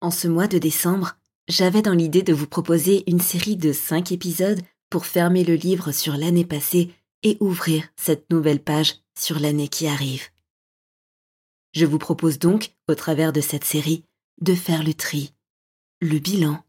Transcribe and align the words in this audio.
En 0.00 0.10
ce 0.10 0.28
mois 0.28 0.48
de 0.48 0.56
décembre, 0.56 1.16
j'avais 1.46 1.82
dans 1.82 1.92
l'idée 1.92 2.22
de 2.22 2.32
vous 2.32 2.46
proposer 2.46 3.04
une 3.10 3.20
série 3.20 3.56
de 3.56 3.72
5 3.72 4.12
épisodes 4.12 4.60
pour 4.88 5.04
fermer 5.04 5.44
le 5.44 5.54
livre 5.54 5.92
sur 5.92 6.16
l'année 6.16 6.46
passée 6.46 6.94
et 7.22 7.36
ouvrir 7.40 7.84
cette 7.96 8.30
nouvelle 8.30 8.62
page 8.62 8.94
sur 9.18 9.38
l'année 9.38 9.68
qui 9.68 9.86
arrive. 9.86 10.28
Je 11.72 11.84
vous 11.84 11.98
propose 11.98 12.38
donc, 12.38 12.74
au 12.88 12.94
travers 12.94 13.32
de 13.32 13.42
cette 13.42 13.64
série, 13.64 14.04
de 14.40 14.54
faire 14.54 14.82
le 14.82 14.94
tri, 14.94 15.34
le 16.00 16.18
bilan, 16.18 16.64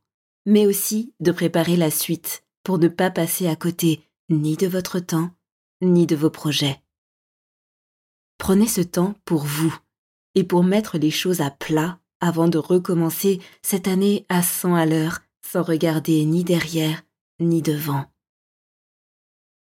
mais 0.45 0.65
aussi 0.65 1.13
de 1.21 1.31
préparer 1.31 1.77
la 1.77 1.89
suite 1.89 2.43
pour 2.63 2.79
ne 2.79 2.89
pas 2.89 3.11
passer 3.11 3.47
à 3.47 3.55
côté 3.55 4.03
ni 4.29 4.57
de 4.57 4.67
votre 4.67 4.99
temps, 4.99 5.31
ni 5.81 6.05
de 6.05 6.17
vos 6.17 6.29
projets. 6.29 6.81
Prenez 8.37 8.67
ce 8.67 8.81
temps 8.81 9.15
pour 9.23 9.45
vous 9.45 9.73
et 10.35 10.43
pour 10.43 10.63
mettre 10.63 10.97
les 10.97 11.11
choses 11.11 11.39
à 11.39 11.49
plat 11.49 12.00
avant 12.21 12.47
de 12.47 12.57
recommencer 12.57 13.41
cette 13.61 13.87
année 13.87 14.25
à 14.29 14.43
100 14.43 14.75
à 14.75 14.85
l'heure 14.85 15.19
sans 15.45 15.63
regarder 15.63 16.23
ni 16.25 16.43
derrière 16.43 17.01
ni 17.39 17.61
devant. 17.61 18.05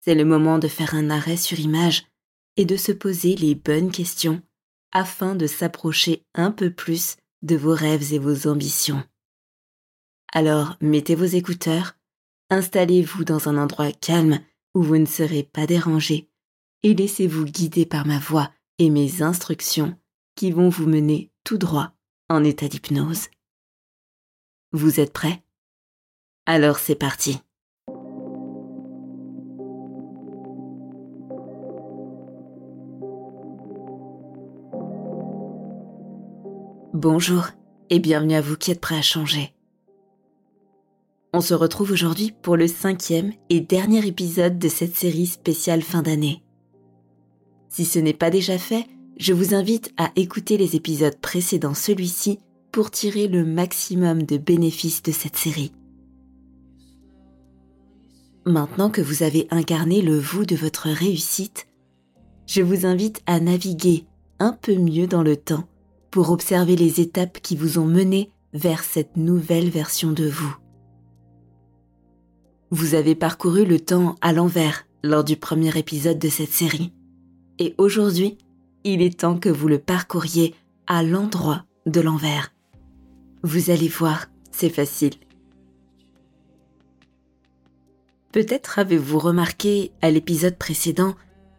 C'est 0.05 0.15
le 0.15 0.25
moment 0.25 0.59
de 0.59 0.69
faire 0.69 0.95
un 0.95 1.11
arrêt 1.11 1.37
sur 1.37 1.59
image 1.59 2.07
et 2.57 2.65
de 2.65 2.77
se 2.77 2.93
poser 2.93 3.37
les 3.37 3.55
bonnes 3.55 3.91
questions 3.91 4.43
afin 4.93 5.35
de 5.35 5.47
s'approcher 5.47 6.25
un 6.35 6.51
peu 6.51 6.71
plus 6.71 7.17
de 7.43 7.57
vos 7.57 7.75
rêves 7.75 8.13
et 8.13 8.19
vos 8.19 8.49
ambitions. 8.49 9.03
Alors 10.33 10.77
mettez 10.81 11.15
vos 11.15 11.25
écouteurs, 11.25 11.97
installez-vous 12.51 13.25
dans 13.25 13.49
un 13.49 13.57
endroit 13.57 13.93
calme 13.93 14.41
où 14.75 14.83
vous 14.83 14.99
ne 14.99 15.07
serez 15.07 15.43
pas 15.43 15.67
dérangé 15.67 16.29
et 16.83 16.95
laissez-vous 16.95 17.45
guider 17.45 17.87
par 17.87 18.07
ma 18.07 18.19
voix 18.19 18.51
et 18.79 18.91
mes 18.91 19.23
instructions 19.23 19.97
qui 20.35 20.51
vont 20.51 20.69
vous 20.69 20.87
mener 20.87 21.31
tout 21.45 21.59
droit 21.59 21.98
en 22.31 22.45
état 22.45 22.69
d'hypnose. 22.69 23.29
Vous 24.73 25.01
êtes 25.01 25.13
prêts? 25.13 25.43
Alors 26.45 26.79
c'est 26.79 26.95
parti. 26.95 27.41
Bonjour 36.93 37.47
et 37.91 37.99
bienvenue 37.99 38.35
à 38.35 38.41
vous 38.43 38.57
qui 38.57 38.73
êtes 38.73 38.81
prêts 38.81 38.99
à 38.99 39.03
changer. 39.03 39.55
On 41.33 41.41
se 41.41 41.55
retrouve 41.55 41.93
aujourd'hui 41.93 42.35
pour 42.43 42.57
le 42.57 42.67
cinquième 42.67 43.33
et 43.49 43.61
dernier 43.61 44.07
épisode 44.07 44.59
de 44.59 44.69
cette 44.69 44.97
série 44.97 45.27
spéciale 45.27 45.83
fin 45.83 46.03
d'année. 46.03 46.43
Si 47.71 47.85
ce 47.85 47.99
n'est 47.99 48.15
pas 48.15 48.31
déjà 48.31 48.59
fait, 48.59 48.87
je 49.19 49.33
vous 49.33 49.53
invite 49.53 49.93
à 49.97 50.13
écouter 50.17 50.57
les 50.57 50.77
épisodes 50.77 51.19
précédents 51.21 51.75
celui-ci 51.75 52.39
pour 52.71 52.91
tirer 52.91 53.27
le 53.27 53.45
maximum 53.45 54.23
de 54.23 54.37
bénéfices 54.37 55.03
de 55.03 55.11
cette 55.11 55.37
série. 55.37 55.73
Maintenant 58.47 58.91
que 58.91 59.01
vous 59.01 59.25
avez 59.25 59.49
incarné 59.51 60.01
le 60.03 60.19
vous 60.19 60.47
de 60.47 60.55
votre 60.55 60.89
réussite, 60.89 61.67
je 62.47 62.63
vous 62.63 62.87
invite 62.87 63.21
à 63.27 63.41
naviguer 63.41 64.07
un 64.39 64.53
peu 64.53 64.77
mieux 64.77 65.07
dans 65.07 65.23
le 65.23 65.37
temps 65.37 65.69
pour 66.11 66.31
observer 66.31 66.77
les 66.77 67.01
étapes 67.01 67.41
qui 67.43 67.57
vous 67.57 67.79
ont 67.79 67.87
mené 67.87 68.31
vers 68.55 68.85
cette 68.85 69.17
nouvelle 69.17 69.69
version 69.69 70.13
de 70.13 70.27
vous. 70.29 70.57
Vous 72.71 72.95
avez 72.95 73.15
parcouru 73.15 73.65
le 73.65 73.81
temps 73.81 74.15
à 74.21 74.33
l'envers 74.33 74.87
lors 75.03 75.25
du 75.25 75.37
premier 75.37 75.77
épisode 75.77 76.19
de 76.19 76.29
cette 76.29 76.53
série. 76.53 76.93
Et 77.59 77.75
aujourd'hui, 77.79 78.39
il 78.85 79.03
est 79.03 79.21
temps 79.21 79.39
que 79.39 79.49
vous 79.49 79.69
le 79.69 79.79
parcouriez 79.79 80.55
à 80.87 81.03
l'endroit 81.03 81.65
de 81.87 82.01
l'envers. 82.01 82.53
Vous 83.43 83.71
allez 83.71 83.89
voir, 83.89 84.27
c'est 84.51 84.71
facile. 84.71 85.15
Peut-être 88.33 88.79
avez-vous 88.79 89.19
remarqué 89.19 89.93
à 90.03 90.11
l'épisode 90.11 90.57
précédent 90.57 91.15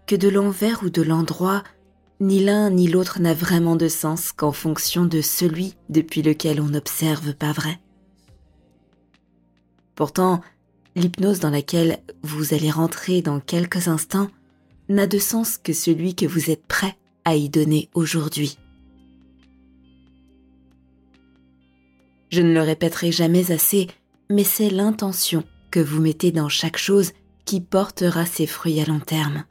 que 0.05 0.15
de 0.15 0.29
l'envers 0.29 0.83
ou 0.83 0.89
de 0.89 1.01
l'endroit 1.01 1.63
ni 2.21 2.43
l'un 2.43 2.69
ni 2.69 2.87
l'autre 2.87 3.19
n'a 3.19 3.33
vraiment 3.33 3.75
de 3.75 3.87
sens 3.87 4.31
qu'en 4.31 4.51
fonction 4.51 5.05
de 5.05 5.21
celui 5.21 5.75
depuis 5.87 6.21
lequel 6.21 6.59
on 6.59 6.67
n'observe 6.67 7.33
pas 7.33 7.53
vrai. 7.53 7.79
Pourtant, 9.95 10.41
l'hypnose 10.95 11.39
dans 11.39 11.49
laquelle 11.49 11.99
vous 12.23 12.53
allez 12.53 12.71
rentrer 12.71 13.21
dans 13.21 13.39
quelques 13.39 13.87
instants 13.87 14.29
n'a 14.89 15.07
de 15.07 15.19
sens 15.19 15.57
que 15.57 15.73
celui 15.73 16.15
que 16.15 16.25
vous 16.25 16.49
êtes 16.49 16.65
prêt 16.65 16.97
y 17.35 17.49
donner 17.49 17.89
aujourd'hui. 17.93 18.57
Je 22.31 22.41
ne 22.41 22.53
le 22.53 22.61
répéterai 22.61 23.11
jamais 23.11 23.51
assez, 23.51 23.87
mais 24.29 24.43
c'est 24.43 24.69
l'intention 24.69 25.43
que 25.71 25.79
vous 25.79 26.01
mettez 26.01 26.31
dans 26.31 26.49
chaque 26.49 26.77
chose 26.77 27.11
qui 27.45 27.61
portera 27.61 28.25
ses 28.25 28.45
fruits 28.45 28.79
à 28.79 28.85
long 28.85 28.99
terme. 28.99 29.45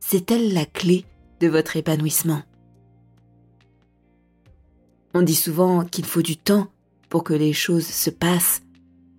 C'est-elle 0.00 0.52
la 0.52 0.64
clé 0.64 1.04
de 1.40 1.48
votre 1.48 1.76
épanouissement 1.76 2.42
On 5.12 5.22
dit 5.22 5.34
souvent 5.34 5.84
qu'il 5.84 6.06
faut 6.06 6.22
du 6.22 6.36
temps 6.36 6.68
pour 7.08 7.24
que 7.24 7.34
les 7.34 7.52
choses 7.52 7.86
se 7.86 8.10
passent, 8.10 8.62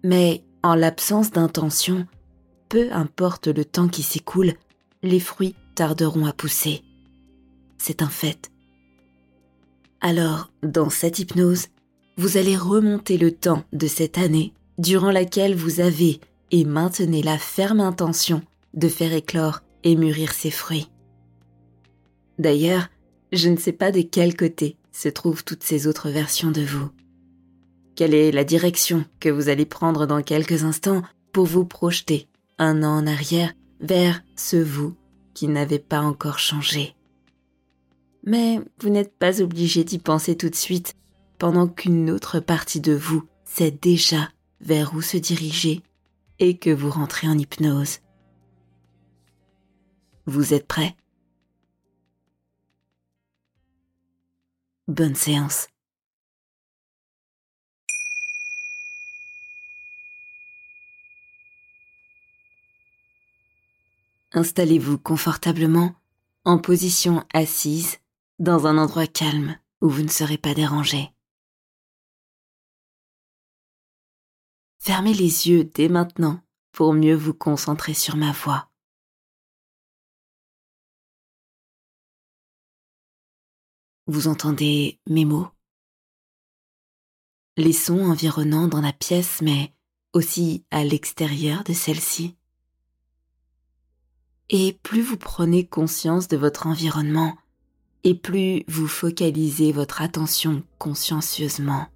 mais 0.03 0.43
en 0.63 0.75
l'absence 0.75 1.31
d'intention, 1.31 2.07
peu 2.69 2.91
importe 2.91 3.47
le 3.47 3.65
temps 3.65 3.87
qui 3.87 4.03
s'écoule, 4.03 4.53
les 5.03 5.19
fruits 5.19 5.55
tarderont 5.75 6.25
à 6.25 6.33
pousser. 6.33 6.81
C'est 7.77 8.01
un 8.01 8.09
fait. 8.09 8.49
Alors, 10.01 10.51
dans 10.63 10.89
cette 10.89 11.19
hypnose, 11.19 11.67
vous 12.17 12.37
allez 12.37 12.55
remonter 12.55 13.17
le 13.17 13.31
temps 13.31 13.63
de 13.73 13.87
cette 13.87 14.17
année 14.17 14.53
durant 14.77 15.11
laquelle 15.11 15.55
vous 15.55 15.79
avez 15.79 16.19
et 16.51 16.65
maintenez 16.65 17.21
la 17.21 17.37
ferme 17.37 17.79
intention 17.79 18.41
de 18.73 18.87
faire 18.87 19.13
éclore 19.13 19.61
et 19.83 19.95
mûrir 19.95 20.31
ses 20.31 20.51
fruits. 20.51 20.89
D'ailleurs, 22.39 22.87
je 23.31 23.49
ne 23.49 23.57
sais 23.57 23.71
pas 23.71 23.91
de 23.91 24.01
quel 24.01 24.35
côté 24.35 24.77
se 24.91 25.09
trouvent 25.09 25.43
toutes 25.43 25.63
ces 25.63 25.87
autres 25.87 26.09
versions 26.09 26.51
de 26.51 26.61
vous. 26.61 26.89
Quelle 27.95 28.13
est 28.13 28.31
la 28.31 28.43
direction 28.43 29.05
que 29.19 29.29
vous 29.29 29.49
allez 29.49 29.65
prendre 29.65 30.05
dans 30.05 30.21
quelques 30.21 30.63
instants 30.63 31.01
pour 31.31 31.45
vous 31.45 31.65
projeter 31.65 32.27
un 32.57 32.83
an 32.83 32.97
en 32.97 33.07
arrière 33.07 33.53
vers 33.79 34.21
ce 34.35 34.57
vous 34.57 34.95
qui 35.35 35.47
n'avez 35.47 35.77
pas 35.77 36.01
encore 36.01 36.39
changé. 36.39 36.95
Mais 38.23 38.59
vous 38.79 38.89
n'êtes 38.89 39.15
pas 39.15 39.41
obligé 39.41 39.83
d'y 39.83 39.99
penser 39.99 40.35
tout 40.35 40.49
de 40.49 40.55
suite 40.55 40.95
pendant 41.37 41.67
qu'une 41.67 42.09
autre 42.09 42.39
partie 42.39 42.81
de 42.81 42.93
vous 42.93 43.27
sait 43.43 43.69
déjà 43.69 44.29
vers 44.61 44.95
où 44.95 45.01
se 45.01 45.17
diriger 45.17 45.83
et 46.39 46.57
que 46.57 46.71
vous 46.71 46.89
rentrez 46.89 47.27
en 47.27 47.37
hypnose. 47.37 47.99
Vous 50.25 50.55
êtes 50.55 50.65
prêt? 50.65 50.95
Bonne 54.87 55.15
séance. 55.15 55.67
Installez-vous 64.35 64.97
confortablement 64.97 65.95
en 66.43 66.59
position 66.59 67.25
assise 67.33 67.99
dans 68.37 68.67
un 68.67 68.77
endroit 68.77 69.07
calme 69.07 69.57
où 69.79 69.87
vous 69.87 70.01
ne 70.01 70.09
serez 70.09 70.37
pas 70.37 70.53
dérangé. 70.53 71.09
Fermez 74.79 75.13
les 75.13 75.47
yeux 75.47 75.63
dès 75.63 75.87
maintenant 75.87 76.41
pour 76.73 76.93
mieux 76.93 77.15
vous 77.15 77.33
concentrer 77.33 77.93
sur 77.93 78.17
ma 78.17 78.33
voix. 78.33 78.69
Vous 84.07 84.27
entendez 84.27 84.99
mes 85.07 85.23
mots, 85.23 85.47
les 87.55 87.71
sons 87.71 88.11
environnants 88.11 88.67
dans 88.67 88.81
la 88.81 88.91
pièce, 88.91 89.41
mais 89.41 89.73
aussi 90.11 90.65
à 90.71 90.83
l'extérieur 90.83 91.63
de 91.63 91.71
celle-ci. 91.71 92.35
Et 94.49 94.77
plus 94.83 95.01
vous 95.01 95.17
prenez 95.17 95.65
conscience 95.65 96.27
de 96.27 96.37
votre 96.37 96.67
environnement, 96.67 97.35
et 98.03 98.13
plus 98.13 98.63
vous 98.67 98.87
focalisez 98.87 99.71
votre 99.71 100.03
attention 100.03 100.63
consciencieusement. 100.77 101.87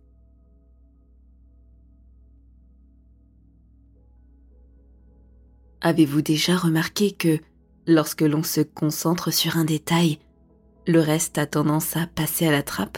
Avez-vous 5.82 6.24
déjà 6.24 6.58
remarqué 6.58 7.12
que 7.12 7.40
lorsque 7.86 8.24
l'on 8.24 8.44
se 8.44 8.62
concentre 8.62 9.32
sur 9.32 9.58
un 9.58 9.64
détail, 9.64 10.20
le 10.88 11.00
reste 11.00 11.38
a 11.38 11.46
tendance 11.46 11.96
à 11.96 12.08
passer 12.08 12.48
à 12.48 12.52
la 12.52 12.64
trappe? 12.64 12.98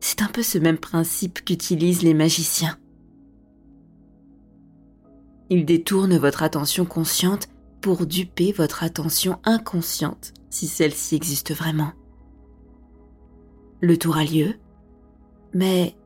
C'est 0.00 0.22
un 0.22 0.28
peu 0.28 0.42
ce 0.42 0.56
même 0.56 0.78
principe 0.78 1.44
qu'utilisent 1.44 2.02
les 2.02 2.14
magiciens. 2.14 2.79
Ils 5.52 5.64
détournent 5.64 6.16
votre 6.16 6.44
attention 6.44 6.84
consciente 6.84 7.48
pour 7.80 8.06
duper 8.06 8.52
votre 8.52 8.84
attention 8.84 9.40
inconsciente, 9.42 10.32
si 10.48 10.68
celle-ci 10.68 11.16
existe 11.16 11.52
vraiment. 11.52 11.92
Le 13.80 13.96
tour 13.96 14.16
a 14.16 14.24
lieu, 14.24 14.54
mais 15.52 15.96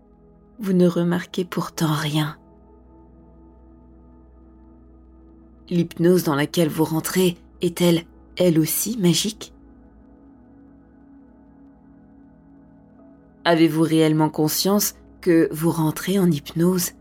vous 0.59 0.73
ne 0.73 0.87
remarquez 0.87 1.45
pourtant 1.45 1.93
rien. 1.93 2.39
L'hypnose 5.69 6.25
dans 6.25 6.35
laquelle 6.35 6.69
vous 6.69 6.85
rentrez 6.85 7.37
est-elle, 7.61 8.05
elle 8.37 8.59
aussi, 8.59 8.97
magique? 8.97 9.53
Avez-vous 13.45 13.83
réellement 13.83 14.31
conscience 14.31 14.95
que 15.21 15.49
vous 15.53 15.71
rentrez 15.71 16.19
en 16.19 16.31
hypnose 16.31 16.93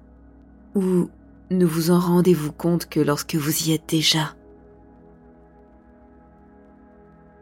Ou 0.75 1.07
ne 1.57 1.65
vous 1.65 1.91
en 1.91 2.00
rendez-vous 2.00 2.51
compte 2.51 2.88
que 2.88 3.00
lorsque 3.00 3.35
vous 3.35 3.67
y 3.67 3.73
êtes 3.73 3.88
déjà 3.88 4.35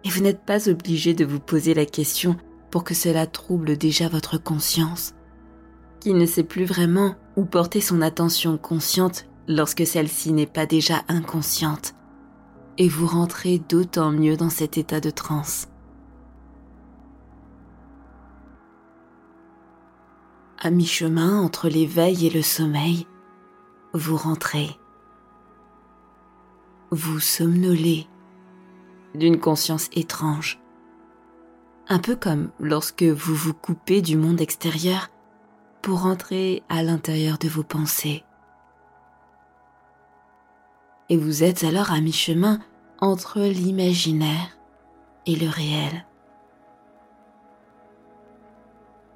Et 0.03 0.09
vous 0.09 0.21
n'êtes 0.21 0.43
pas 0.43 0.69
obligé 0.69 1.13
de 1.13 1.25
vous 1.25 1.39
poser 1.39 1.73
la 1.73 1.85
question 1.85 2.35
pour 2.71 2.83
que 2.83 2.93
cela 2.93 3.27
trouble 3.27 3.77
déjà 3.77 4.07
votre 4.09 4.41
conscience, 4.41 5.13
qui 5.99 6.13
ne 6.13 6.25
sait 6.25 6.43
plus 6.43 6.65
vraiment 6.65 7.15
où 7.35 7.45
porter 7.45 7.81
son 7.81 8.01
attention 8.01 8.57
consciente 8.57 9.27
lorsque 9.47 9.85
celle-ci 9.85 10.33
n'est 10.33 10.47
pas 10.47 10.65
déjà 10.65 11.03
inconsciente, 11.07 11.93
et 12.77 12.87
vous 12.87 13.05
rentrez 13.05 13.59
d'autant 13.59 14.11
mieux 14.11 14.37
dans 14.37 14.49
cet 14.49 14.77
état 14.77 14.99
de 14.99 15.09
transe. 15.09 15.67
À 20.59 20.69
mi-chemin 20.69 21.39
entre 21.39 21.69
l'éveil 21.69 22.27
et 22.27 22.29
le 22.29 22.41
sommeil, 22.41 23.07
vous 23.93 24.15
rentrez. 24.15 24.77
Vous 26.91 27.19
somnolez 27.19 28.07
d'une 29.15 29.39
conscience 29.39 29.89
étrange. 29.93 30.59
Un 31.89 31.99
peu 31.99 32.15
comme 32.15 32.51
lorsque 32.59 33.03
vous 33.03 33.35
vous 33.35 33.53
coupez 33.53 34.01
du 34.01 34.15
monde 34.15 34.39
extérieur 34.39 35.09
pour 35.81 36.05
entrer 36.05 36.63
à 36.69 36.83
l'intérieur 36.83 37.37
de 37.37 37.49
vos 37.49 37.63
pensées. 37.63 38.23
Et 41.09 41.17
vous 41.17 41.43
êtes 41.43 41.63
alors 41.65 41.91
à 41.91 41.99
mi-chemin 41.99 42.59
entre 42.99 43.41
l'imaginaire 43.41 44.57
et 45.25 45.35
le 45.35 45.49
réel. 45.49 46.05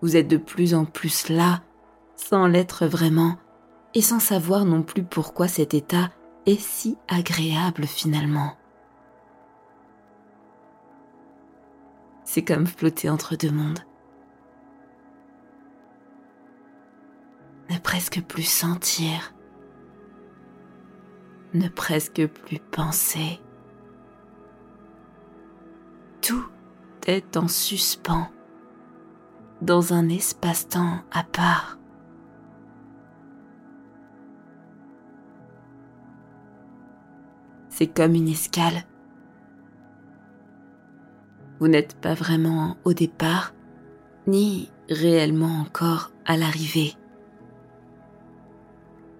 Vous 0.01 0.17
êtes 0.17 0.27
de 0.27 0.37
plus 0.37 0.73
en 0.73 0.83
plus 0.83 1.29
là, 1.29 1.61
sans 2.15 2.47
l'être 2.47 2.85
vraiment, 2.85 3.37
et 3.95 4.01
sans 4.01 4.19
savoir 4.19 4.65
non 4.65 4.83
plus 4.83 5.03
pourquoi 5.03 5.47
cet 5.47 5.73
état 5.73 6.11
est 6.45 6.59
si 6.59 6.97
agréable 7.07 7.85
finalement. 7.87 8.55
C'est 12.25 12.43
comme 12.43 12.67
flotter 12.67 13.09
entre 13.09 13.37
deux 13.37 13.51
mondes. 13.51 13.79
Ne 17.69 17.79
presque 17.79 18.21
plus 18.21 18.43
sentir. 18.43 19.33
Ne 21.53 21.69
presque 21.69 22.27
plus 22.27 22.59
penser. 22.59 23.39
Tout 26.21 26.45
est 27.07 27.37
en 27.37 27.47
suspens 27.47 28.27
dans 29.61 29.93
un 29.93 30.09
espace-temps 30.09 30.99
à 31.11 31.23
part. 31.23 31.77
C'est 37.77 37.87
comme 37.87 38.15
une 38.15 38.29
escale 38.29 38.85
vous 41.59 41.67
n'êtes 41.67 41.95
pas 41.95 42.13
vraiment 42.13 42.77
au 42.83 42.93
départ, 42.93 43.53
ni 44.27 44.69
réellement 44.89 45.61
encore 45.61 46.11
à 46.25 46.37
l'arrivée. 46.37 46.93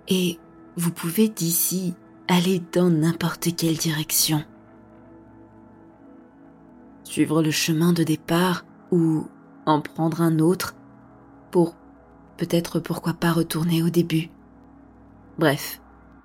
Et 0.08 0.38
vous 0.76 0.92
pouvez 0.92 1.30
d'ici 1.30 1.96
aller 2.28 2.62
dans 2.74 2.90
n'importe 2.90 3.56
quelle 3.56 3.78
direction. 3.78 4.44
Suivre 7.04 7.42
le 7.42 7.52
chemin 7.52 7.94
de 7.94 8.04
départ 8.04 8.66
ou 8.92 9.28
en 9.66 9.82
prendre 9.82 10.22
un 10.22 10.40
autre 10.40 10.76
pour 11.52 11.76
peut-être 12.38 12.80
pourquoi 12.80 13.14
pas 13.14 13.32
retourner 13.32 13.82
au 13.82 13.90
début. 13.90 14.30
Bref, 15.40 15.82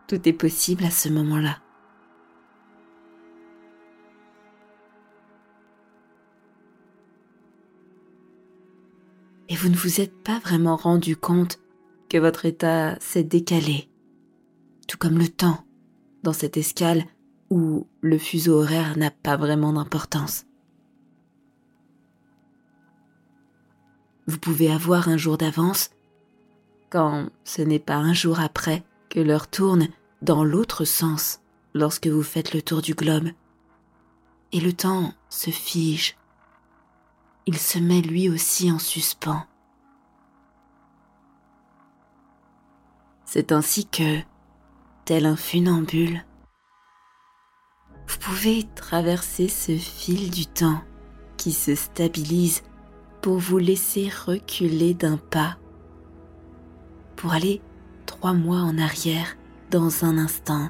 tout 0.09 0.29
est 0.29 0.32
possible 0.32 0.85
à 0.85 0.91
ce 0.91 1.09
moment-là. 1.09 1.59
Vous 9.60 9.69
ne 9.69 9.76
vous 9.76 10.00
êtes 10.00 10.22
pas 10.22 10.38
vraiment 10.38 10.76
rendu 10.76 11.19
compte 11.19 11.58
que 12.08 12.17
votre 12.17 12.46
état 12.46 12.98
s'est 12.98 13.24
décalé, 13.24 13.90
tout 14.88 14.96
comme 14.96 15.19
le 15.19 15.29
temps 15.29 15.67
dans 16.22 16.32
cette 16.32 16.56
escale 16.56 17.05
où 17.50 17.86
le 18.00 18.17
fuseau 18.17 18.62
horaire 18.62 18.96
n'a 18.96 19.10
pas 19.10 19.36
vraiment 19.36 19.74
d'importance. 19.74 20.46
Vous 24.26 24.38
pouvez 24.38 24.72
avoir 24.72 25.08
un 25.08 25.19
jour 25.19 25.36
d'avance 25.36 25.90
quand 26.88 27.29
ce 27.44 27.60
n'est 27.60 27.79
pas 27.79 27.96
un 27.96 28.14
jour 28.14 28.40
après 28.40 28.82
que 29.10 29.20
l'heure 29.20 29.48
tourne 29.48 29.88
dans 30.22 30.43
l'autre 30.43 30.86
sens 30.86 31.40
lorsque 31.74 32.06
vous 32.06 32.22
faites 32.22 32.55
le 32.55 32.62
tour 32.62 32.81
du 32.81 32.94
globe. 32.94 33.29
Et 34.52 34.60
le 34.60 34.72
temps 34.72 35.12
se 35.29 35.50
fige 35.50 36.17
il 37.46 37.58
se 37.58 37.79
met 37.79 38.00
lui 38.00 38.29
aussi 38.29 38.70
en 38.70 38.79
suspens. 38.79 39.44
C'est 43.32 43.53
ainsi 43.53 43.87
que, 43.87 44.19
tel 45.05 45.25
un 45.25 45.37
funambule, 45.37 46.25
vous 48.08 48.19
pouvez 48.19 48.65
traverser 48.75 49.46
ce 49.46 49.70
fil 49.77 50.32
du 50.32 50.46
temps 50.46 50.82
qui 51.37 51.53
se 51.53 51.77
stabilise 51.77 52.65
pour 53.22 53.39
vous 53.39 53.58
laisser 53.58 54.08
reculer 54.27 54.94
d'un 54.94 55.17
pas, 55.17 55.58
pour 57.15 57.32
aller 57.32 57.63
trois 58.05 58.32
mois 58.32 58.63
en 58.63 58.79
arrière 58.79 59.37
dans 59.70 60.05
un 60.05 60.19
instant. 60.19 60.69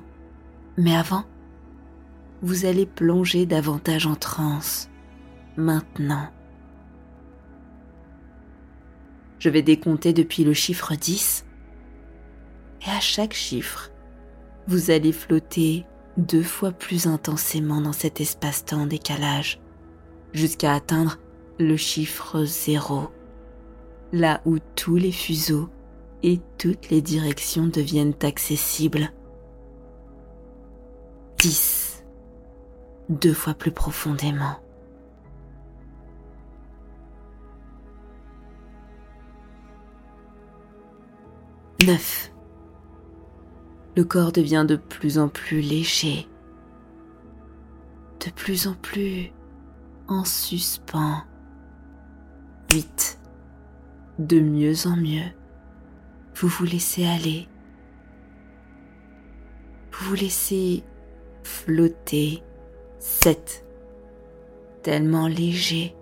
Mais 0.76 0.94
avant, 0.94 1.24
vous 2.42 2.66
allez 2.66 2.84
plonger 2.84 3.46
davantage 3.46 4.06
en 4.06 4.16
transe, 4.16 4.90
maintenant. 5.56 6.28
Je 9.38 9.48
vais 9.48 9.62
décompter 9.62 10.12
depuis 10.12 10.44
le 10.44 10.52
chiffre 10.52 10.94
10. 10.94 11.46
Et 12.86 12.90
à 12.90 13.00
chaque 13.00 13.34
chiffre, 13.34 13.90
vous 14.66 14.90
allez 14.90 15.12
flotter 15.12 15.84
deux 16.16 16.42
fois 16.42 16.72
plus 16.72 17.06
intensément 17.06 17.80
dans 17.80 17.92
cet 17.92 18.20
espace-temps 18.20 18.86
décalage, 18.86 19.60
jusqu'à 20.32 20.74
atteindre 20.74 21.18
le 21.58 21.76
chiffre 21.76 22.44
0, 22.44 23.10
là 24.12 24.40
où 24.44 24.58
tous 24.76 24.96
les 24.96 25.12
fuseaux 25.12 25.68
et 26.22 26.40
toutes 26.58 26.90
les 26.90 27.02
directions 27.02 27.66
deviennent 27.66 28.14
accessibles. 28.22 29.10
10, 31.38 32.04
deux 33.08 33.32
fois 33.32 33.54
plus 33.54 33.72
profondément. 33.72 34.56
Neuf. 41.86 42.29
Le 44.00 44.06
corps 44.06 44.32
devient 44.32 44.64
de 44.66 44.76
plus 44.76 45.18
en 45.18 45.28
plus 45.28 45.60
léger, 45.60 46.26
de 48.24 48.30
plus 48.30 48.66
en 48.66 48.72
plus 48.72 49.30
en 50.08 50.24
suspens. 50.24 51.22
8. 52.72 53.20
De 54.18 54.40
mieux 54.40 54.86
en 54.86 54.96
mieux, 54.96 55.30
vous 56.34 56.48
vous 56.48 56.64
laissez 56.64 57.04
aller. 57.04 57.46
Vous 59.92 60.08
vous 60.08 60.14
laissez 60.14 60.82
flotter. 61.42 62.42
7. 63.00 63.66
Tellement 64.82 65.26
léger 65.26 65.94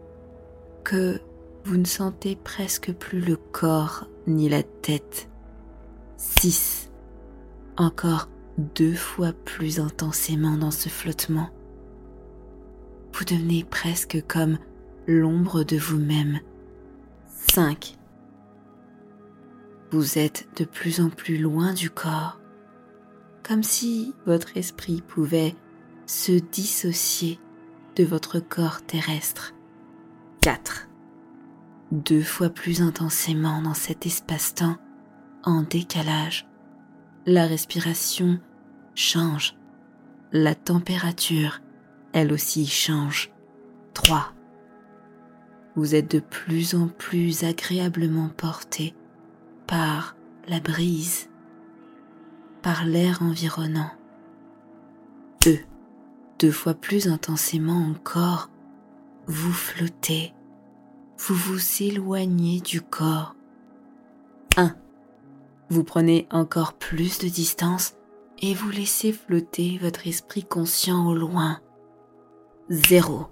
que 0.85 1.21
vous 1.64 1.76
ne 1.76 1.85
sentez 1.85 2.37
presque 2.37 2.93
plus 2.93 3.21
le 3.21 3.35
corps 3.35 4.07
ni 4.28 4.49
la 4.49 4.62
tête. 4.62 5.28
6. 6.17 6.88
Encore 7.79 8.29
deux 8.59 8.95
fois 8.95 9.33
plus 9.33 9.79
intensément 9.79 10.57
dans 10.57 10.73
ce 10.73 10.89
flottement. 10.89 11.49
Vous 13.13 13.25
devenez 13.25 13.63
presque 13.63 14.21
comme 14.27 14.59
l'ombre 15.07 15.63
de 15.63 15.77
vous-même. 15.77 16.41
5. 17.53 17.97
Vous 19.93 20.19
êtes 20.19 20.49
de 20.57 20.65
plus 20.65 21.01
en 21.01 21.09
plus 21.09 21.39
loin 21.39 21.73
du 21.73 21.89
corps, 21.89 22.41
comme 23.45 23.63
si 23.63 24.13
votre 24.27 24.57
esprit 24.57 25.01
pouvait 25.01 25.55
se 26.05 26.33
dissocier 26.33 27.39
de 27.95 28.03
votre 28.03 28.41
corps 28.41 28.83
terrestre. 28.83 29.55
4. 30.41 30.89
Deux 31.93 32.25
fois 32.25 32.51
plus 32.51 32.83
intensément 32.83 33.63
dans 33.63 33.75
cet 33.75 34.05
espace-temps 34.05 34.79
en 35.45 35.63
décalage. 35.63 36.48
La 37.27 37.47
respiration 37.47 38.41
change. 38.95 39.57
La 40.33 40.55
température, 40.55 41.61
elle 42.13 42.33
aussi, 42.33 42.67
change. 42.67 43.31
3. 43.95 44.33
Vous 45.77 45.95
êtes 45.95 46.11
de 46.11 46.21
plus 46.21 46.75
en 46.75 46.89
plus 46.89 47.45
agréablement 47.45 48.29
porté 48.29 48.95
par 49.67 50.17
la 50.49 50.61
brise, 50.61 51.29
par 52.63 52.85
l'air 52.85 53.23
environnant. 53.23 53.91
2. 55.45 55.59
Deux 56.41 56.53
fois 56.53 56.75
plus 56.75 57.09
intensément 57.09 57.87
encore, 57.87 58.51
vous 59.27 59.53
flottez, 59.53 60.33
vous 61.19 61.35
vous 61.35 61.83
éloignez 61.83 62.61
du 62.61 62.81
corps. 62.81 63.35
1. 64.57 64.75
Vous 65.71 65.85
prenez 65.85 66.27
encore 66.31 66.73
plus 66.75 67.19
de 67.19 67.29
distance 67.29 67.95
et 68.41 68.55
vous 68.55 68.71
laissez 68.71 69.13
flotter 69.13 69.79
votre 69.83 70.07
esprit 70.07 70.45
conscient 70.45 71.07
au 71.07 71.15
loin. 71.15 71.61
Zéro. 72.71 73.27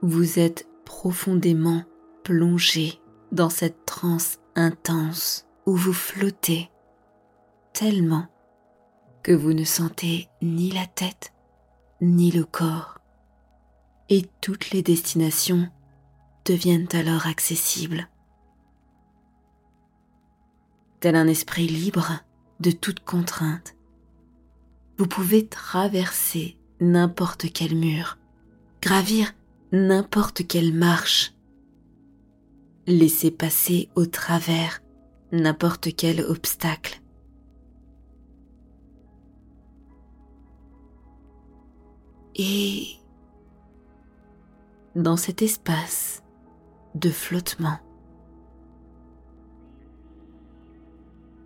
Vous 0.00 0.38
êtes 0.38 0.66
profondément 0.84 1.84
plongé 2.24 3.00
dans 3.32 3.50
cette 3.50 3.84
transe 3.84 4.38
intense 4.54 5.46
où 5.66 5.76
vous 5.76 5.92
flottez 5.92 6.70
tellement 7.72 8.26
que 9.22 9.32
vous 9.32 9.52
ne 9.52 9.64
sentez 9.64 10.28
ni 10.40 10.70
la 10.70 10.86
tête 10.86 11.32
ni 12.00 12.30
le 12.30 12.44
corps 12.44 12.98
et 14.08 14.26
toutes 14.40 14.70
les 14.70 14.82
destinations 14.82 15.68
deviennent 16.44 16.88
alors 16.92 17.26
accessibles 17.26 18.08
tel 21.02 21.16
un 21.16 21.26
esprit 21.26 21.66
libre 21.66 22.20
de 22.60 22.70
toute 22.70 23.00
contrainte. 23.00 23.74
Vous 24.98 25.08
pouvez 25.08 25.48
traverser 25.48 26.56
n'importe 26.80 27.52
quel 27.52 27.74
mur, 27.74 28.18
gravir 28.80 29.34
n'importe 29.72 30.46
quelle 30.46 30.72
marche, 30.72 31.34
laisser 32.86 33.32
passer 33.32 33.88
au 33.96 34.06
travers 34.06 34.80
n'importe 35.32 35.88
quel 35.96 36.20
obstacle. 36.20 37.02
Et 42.36 42.86
dans 44.94 45.16
cet 45.16 45.42
espace 45.42 46.22
de 46.94 47.10
flottement, 47.10 47.80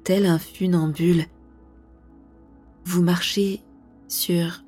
tel 0.07 0.25
un 0.25 0.39
funambule, 0.39 1.25
vous 2.85 3.03
marchez 3.03 3.61
sur 4.07 4.63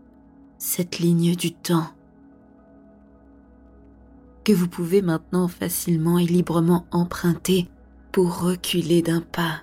cette 0.59 0.99
ligne 0.99 1.37
du 1.37 1.52
temps 1.52 1.87
que 4.42 4.52
vous 4.52 4.66
pouvez 4.66 5.00
maintenant 5.00 5.47
facilement 5.47 6.18
et 6.18 6.26
librement 6.26 6.87
emprunter 6.90 7.68
pour 8.11 8.40
reculer 8.40 9.00
d'un 9.00 9.21
pas. 9.21 9.62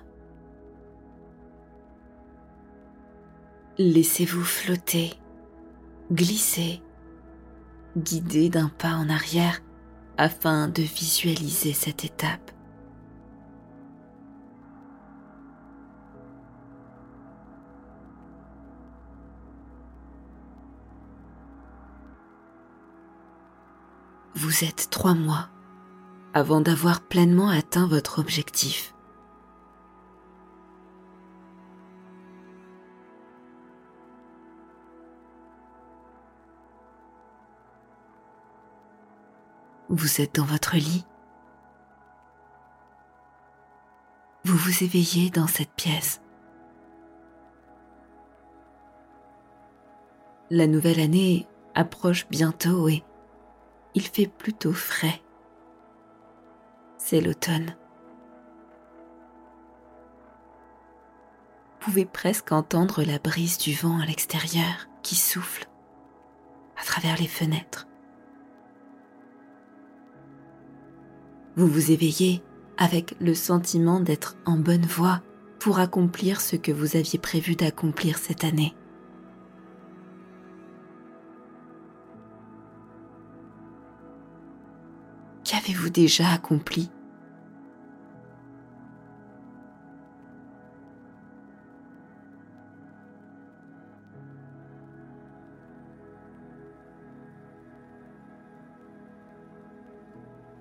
Laissez-vous 3.76 4.44
flotter, 4.44 5.12
glisser, 6.10 6.80
guider 7.98 8.48
d'un 8.48 8.70
pas 8.70 8.94
en 8.94 9.10
arrière 9.10 9.60
afin 10.16 10.68
de 10.68 10.80
visualiser 10.80 11.74
cette 11.74 12.06
étape. 12.06 12.55
Vous 24.36 24.64
êtes 24.64 24.90
trois 24.90 25.14
mois 25.14 25.48
avant 26.34 26.60
d'avoir 26.60 27.00
pleinement 27.00 27.48
atteint 27.48 27.88
votre 27.88 28.18
objectif. 28.18 28.94
Vous 39.88 40.20
êtes 40.20 40.34
dans 40.34 40.44
votre 40.44 40.76
lit. 40.76 41.06
Vous 44.44 44.56
vous 44.58 44.84
éveillez 44.84 45.30
dans 45.30 45.46
cette 45.46 45.72
pièce. 45.72 46.20
La 50.50 50.66
nouvelle 50.66 51.00
année 51.00 51.46
approche 51.74 52.28
bientôt 52.28 52.88
et 52.90 53.02
il 53.96 54.02
fait 54.02 54.26
plutôt 54.26 54.74
frais. 54.74 55.22
C'est 56.98 57.22
l'automne. 57.22 57.74
Vous 61.80 61.92
pouvez 61.92 62.04
presque 62.04 62.52
entendre 62.52 63.02
la 63.02 63.18
brise 63.18 63.56
du 63.56 63.74
vent 63.74 63.98
à 63.98 64.04
l'extérieur 64.04 64.88
qui 65.02 65.14
souffle 65.14 65.66
à 66.78 66.84
travers 66.84 67.16
les 67.16 67.26
fenêtres. 67.26 67.86
Vous 71.56 71.66
vous 71.66 71.90
éveillez 71.90 72.42
avec 72.76 73.16
le 73.18 73.34
sentiment 73.34 74.00
d'être 74.00 74.36
en 74.44 74.58
bonne 74.58 74.84
voie 74.84 75.22
pour 75.58 75.78
accomplir 75.78 76.42
ce 76.42 76.56
que 76.56 76.72
vous 76.72 76.96
aviez 76.96 77.18
prévu 77.18 77.56
d'accomplir 77.56 78.18
cette 78.18 78.44
année. 78.44 78.74
Qu'avez-vous 85.66 85.90
déjà 85.90 86.30
accompli 86.30 86.88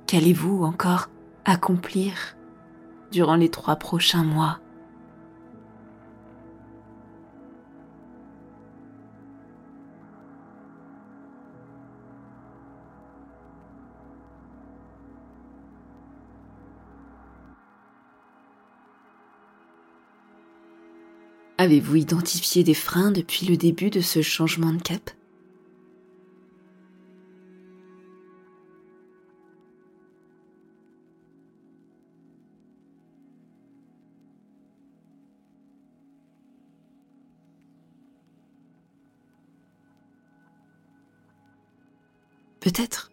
Qu'allez-vous 0.07 0.63
encore 0.63 1.09
accomplir 1.45 2.35
durant 3.12 3.35
les 3.35 3.50
trois 3.50 3.75
prochains 3.75 4.24
mois 4.24 4.59
Avez-vous 21.57 21.95
identifié 21.95 22.65
des 22.65 22.74
freins 22.74 23.12
depuis 23.12 23.45
le 23.45 23.55
début 23.55 23.89
de 23.89 24.01
ce 24.01 24.21
changement 24.21 24.74
de 24.74 24.81
cap? 24.81 25.09
Peut-être. 42.59 43.12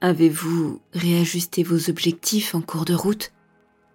Avez-vous 0.00 0.80
réajusté 0.92 1.64
vos 1.64 1.90
objectifs 1.90 2.54
en 2.54 2.60
cours 2.60 2.84
de 2.84 2.94
route? 2.94 3.32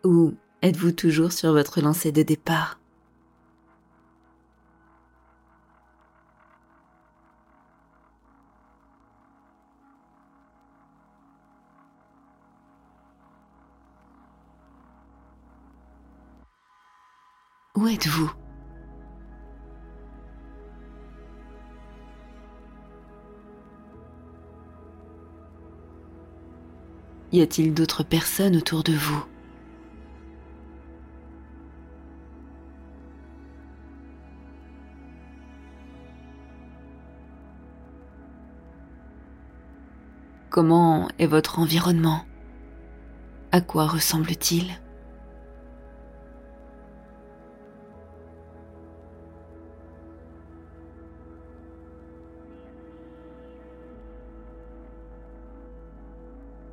Ou 0.03 0.33
êtes-vous 0.61 0.91
toujours 0.91 1.31
sur 1.31 1.53
votre 1.53 1.79
lancée 1.79 2.11
de 2.11 2.23
départ? 2.23 2.79
Où 17.75 17.87
êtes-vous? 17.87 18.31
Y 27.33 27.41
a-t-il 27.41 27.73
d'autres 27.73 28.03
personnes 28.03 28.55
autour 28.55 28.81
de 28.81 28.93
vous? 28.93 29.25
Comment 40.49 41.09
est 41.19 41.27
votre 41.27 41.59
environnement? 41.59 42.21
À 43.51 43.59
quoi 43.59 43.85
ressemble-t-il? 43.85 44.71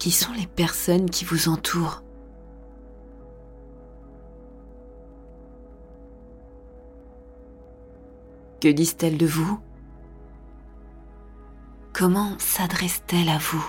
Qui 0.02 0.10
sont 0.10 0.32
les 0.32 0.48
personnes 0.48 1.08
qui 1.08 1.24
vous 1.24 1.48
entourent 1.48 2.02
Que 8.60 8.66
disent-elles 8.66 9.16
de 9.16 9.26
vous? 9.26 9.60
Comment 11.92 12.36
s'adresse-t-elle 12.40 13.28
à 13.28 13.38
vous? 13.38 13.64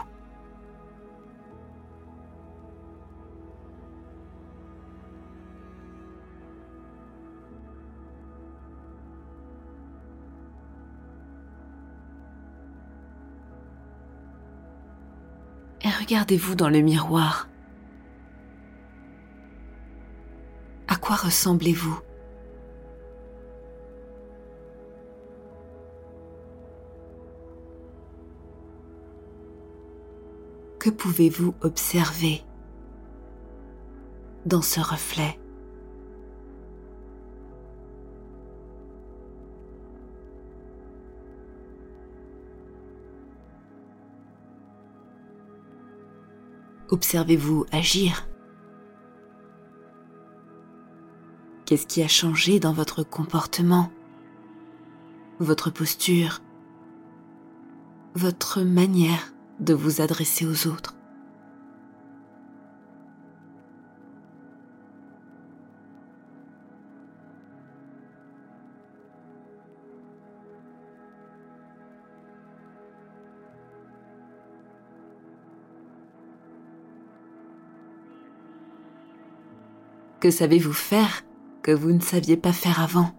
Regardez-vous 16.14 16.54
dans 16.54 16.70
le 16.70 16.82
miroir. 16.82 17.50
À 20.88 20.96
quoi 20.96 21.16
ressemblez-vous? 21.16 22.00
Que 30.78 30.92
pouvez-vous 30.92 31.56
observer 31.62 32.44
dans 34.46 34.62
ce 34.62 34.82
reflet? 34.82 35.40
Observez-vous 46.94 47.66
agir. 47.72 48.28
Qu'est-ce 51.66 51.88
qui 51.88 52.04
a 52.04 52.08
changé 52.08 52.60
dans 52.60 52.72
votre 52.72 53.02
comportement, 53.02 53.92
votre 55.40 55.72
posture, 55.72 56.44
votre 58.14 58.62
manière 58.62 59.34
de 59.60 59.74
vous 59.74 60.02
adresser 60.02 60.46
aux 60.46 60.68
autres? 60.68 60.94
Que 80.24 80.32
savez-vous 80.32 80.72
faire 80.72 81.26
que 81.64 81.74
vous 81.74 81.92
ne 81.92 82.00
saviez 82.00 82.38
pas 82.38 82.54
faire 82.54 82.80
avant? 82.80 83.12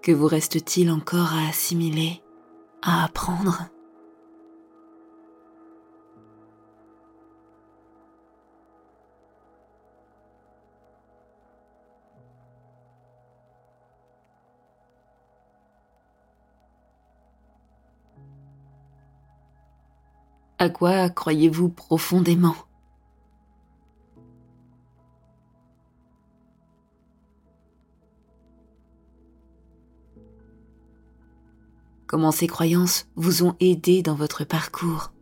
Que 0.00 0.12
vous 0.12 0.26
reste-t-il 0.26 0.90
encore 0.90 1.34
à 1.34 1.46
assimiler, 1.50 2.22
à 2.80 3.04
apprendre? 3.04 3.68
À 20.60 20.70
quoi 20.70 21.08
croyez-vous 21.08 21.68
profondément? 21.68 22.56
Comment 32.08 32.32
ces 32.32 32.48
croyances 32.48 33.06
vous 33.14 33.44
ont 33.44 33.54
aidé 33.60 34.02
dans 34.02 34.16
votre 34.16 34.42
parcours? 34.42 35.12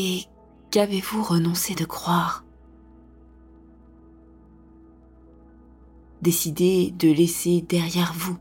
Et 0.00 0.26
qu'avez-vous 0.70 1.24
renoncé 1.24 1.74
de 1.74 1.84
croire? 1.84 2.44
Décidez 6.22 6.92
de 6.96 7.10
laisser 7.10 7.62
derrière 7.62 8.12
vous 8.12 8.38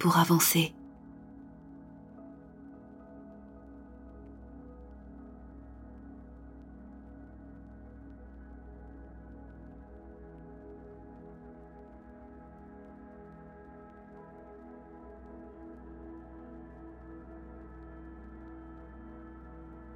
pour 0.00 0.18
avancer. 0.18 0.74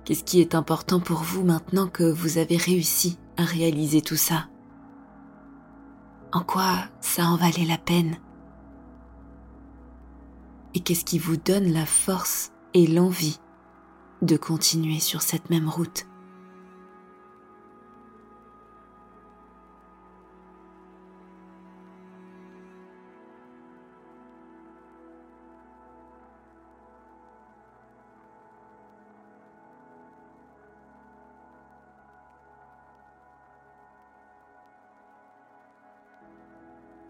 Qu'est-ce 0.04 0.24
qui 0.24 0.40
est 0.40 0.54
important 0.54 1.00
pour 1.00 1.22
vous 1.22 1.44
maintenant 1.44 1.86
que 1.88 2.04
vous 2.04 2.36
avez 2.36 2.58
réussi 2.58 3.18
à 3.38 3.44
réaliser 3.44 4.02
tout 4.02 4.16
ça? 4.16 4.48
En 6.30 6.42
quoi 6.42 6.84
ça 7.00 7.24
en 7.24 7.36
valait 7.36 7.64
la 7.64 7.78
peine? 7.78 8.16
Et 10.74 10.80
qu'est-ce 10.80 11.06
qui 11.06 11.18
vous 11.18 11.38
donne 11.38 11.72
la 11.72 11.86
force 11.86 12.52
et 12.74 12.86
l'envie 12.86 13.38
de 14.20 14.36
continuer 14.36 15.00
sur 15.00 15.22
cette 15.22 15.48
même 15.48 15.68
route? 15.70 16.06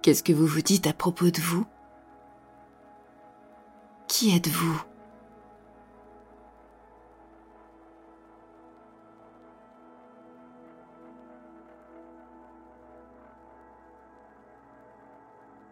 Qu'est-ce 0.05 0.23
que 0.23 0.35
vous 0.35 0.47
vous 0.47 0.61
dites 0.61 0.87
à 0.87 0.93
propos 0.93 1.31
de 1.31 1.41
vous? 1.41 1.65
Qui 4.07 4.37
êtes-vous? 4.37 4.83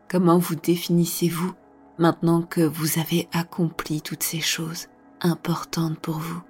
Comment 0.08 0.38
vous 0.38 0.54
définissez-vous 0.54 1.52
maintenant 1.98 2.40
que 2.40 2.62
vous 2.62 2.98
avez 2.98 3.28
accompli 3.34 4.00
toutes 4.00 4.22
ces 4.22 4.40
choses 4.40 4.86
importantes 5.20 5.98
pour 5.98 6.16
vous? 6.16 6.40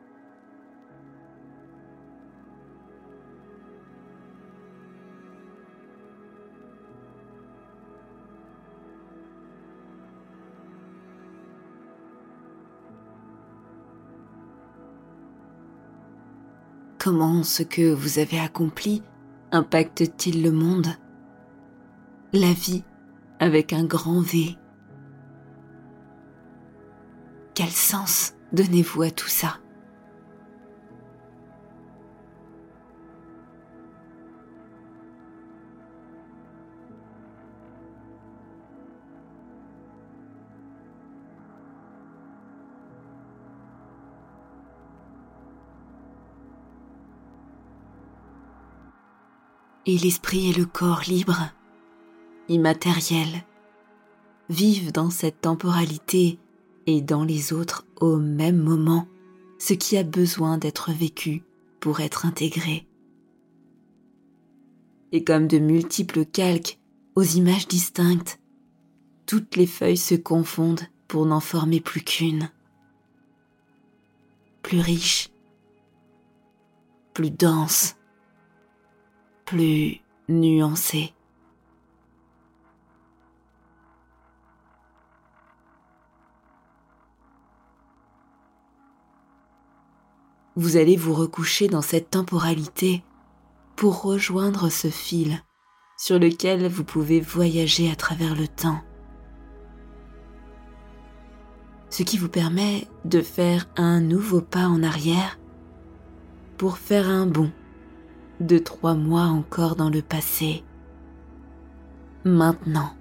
Comment 17.03 17.43
ce 17.43 17.65
que 17.65 17.93
vous 17.93 18.21
avez 18.21 18.39
accompli 18.39 19.03
impacte-t-il 19.51 20.41
le 20.41 20.53
monde? 20.53 20.87
La 22.33 22.53
vie 22.53 22.85
avec 23.41 23.73
un 23.73 23.83
grand 23.83 24.21
V. 24.21 24.57
Quel 27.55 27.71
sens 27.71 28.35
donnez-vous 28.53 29.03
à 29.03 29.11
tout 29.11 29.27
ça? 29.27 29.59
Et 49.87 49.99
l'esprit 49.99 50.51
et 50.51 50.53
le 50.53 50.67
corps 50.67 51.03
libres, 51.07 51.51
immatériels, 52.49 53.45
vivent 54.49 54.93
dans 54.93 55.11
cette 55.11 55.41
temporalité 55.41 56.39
et 56.87 57.01
dans 57.01 57.25
les 57.25 57.53
autres 57.53 57.87
au 58.01 58.17
même 58.17 58.59
moment 58.59 59.07
ce 59.59 59.75
qui 59.75 59.97
a 59.97 60.03
besoin 60.03 60.59
d'être 60.59 60.93
vécu 60.93 61.45
pour 61.81 62.01
être 62.01 62.27
intégré. 62.27 62.87
Et 65.13 65.25
comme 65.25 65.47
de 65.47 65.59
multiples 65.59 66.25
calques 66.25 66.79
aux 67.15 67.23
images 67.23 67.69
distinctes, 67.69 68.41
toutes 69.27 69.57
les 69.57 69.67
feuilles 69.67 69.97
se 69.97 70.15
confondent 70.15 70.87
pour 71.07 71.27
n'en 71.27 71.41
former 71.41 71.81
plus 71.81 72.03
qu'une. 72.03 72.51
Plus 74.63 74.81
riche, 74.81 75.31
plus 77.15 77.31
dense, 77.31 77.97
plus 79.53 80.01
nuancé. 80.31 81.13
Vous 90.57 90.79
allez 90.79 90.97
vous 90.97 91.13
recoucher 91.13 91.69
dans 91.69 91.83
cette 91.83 92.09
temporalité 92.09 93.03
pour 93.77 94.03
rejoindre 94.03 94.71
ce 94.71 94.89
fil 94.89 95.43
sur 95.99 96.19
lequel 96.19 96.67
vous 96.67 96.85
pouvez 96.85 97.21
voyager 97.21 97.91
à 97.91 97.95
travers 97.95 98.35
le 98.35 98.49
temps. 98.49 98.81
Ce 101.91 102.03
qui 102.03 102.17
vous 102.17 102.31
permet 102.31 102.89
de 103.05 103.21
faire 103.21 103.69
un 103.77 104.01
nouveau 104.01 104.41
pas 104.41 104.67
en 104.67 104.83
arrière 104.83 105.39
pour 106.57 106.79
faire 106.79 107.11
un 107.11 107.27
bond 107.27 107.53
de 108.47 108.59
trois 108.59 108.95
mois 108.95 109.25
encore 109.25 109.77
dans 109.77 109.91
le 109.91 110.03
passé. 110.03 110.65
Maintenant. 112.25 112.93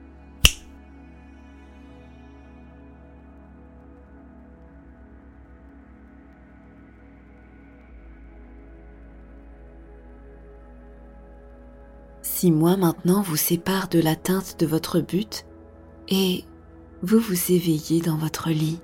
Six 12.24 12.52
mois 12.52 12.76
maintenant 12.76 13.22
vous 13.22 13.36
séparent 13.36 13.88
de 13.88 14.00
l'atteinte 14.00 14.60
de 14.60 14.66
votre 14.66 15.00
but 15.00 15.46
et 16.08 16.44
vous 17.04 17.20
vous 17.20 17.52
éveillez 17.52 18.02
dans 18.02 18.18
votre 18.18 18.50
lit. 18.50 18.80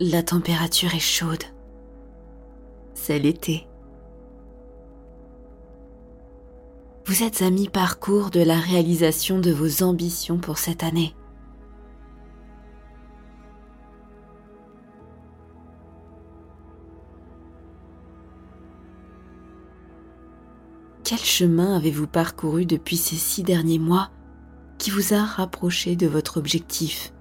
La 0.00 0.22
température 0.22 0.94
est 0.94 1.00
chaude 1.00 1.44
c'est 3.02 3.18
l'été. 3.18 3.66
Vous 7.04 7.24
êtes 7.24 7.42
à 7.42 7.50
mi-parcours 7.50 8.30
de 8.30 8.40
la 8.40 8.60
réalisation 8.60 9.40
de 9.40 9.50
vos 9.50 9.82
ambitions 9.82 10.38
pour 10.38 10.58
cette 10.58 10.84
année. 10.84 11.16
Quel 21.02 21.18
chemin 21.18 21.76
avez-vous 21.76 22.06
parcouru 22.06 22.66
depuis 22.66 22.96
ces 22.96 23.16
six 23.16 23.42
derniers 23.42 23.80
mois 23.80 24.10
qui 24.78 24.90
vous 24.90 25.12
a 25.12 25.24
rapproché 25.24 25.96
de 25.96 26.06
votre 26.06 26.36
objectif? 26.36 27.12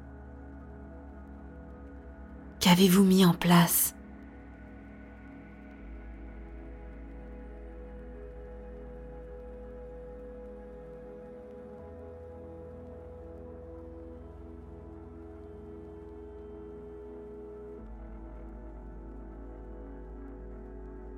Qu'avez-vous 2.60 3.04
mis 3.04 3.26
en 3.26 3.34
place? 3.34 3.96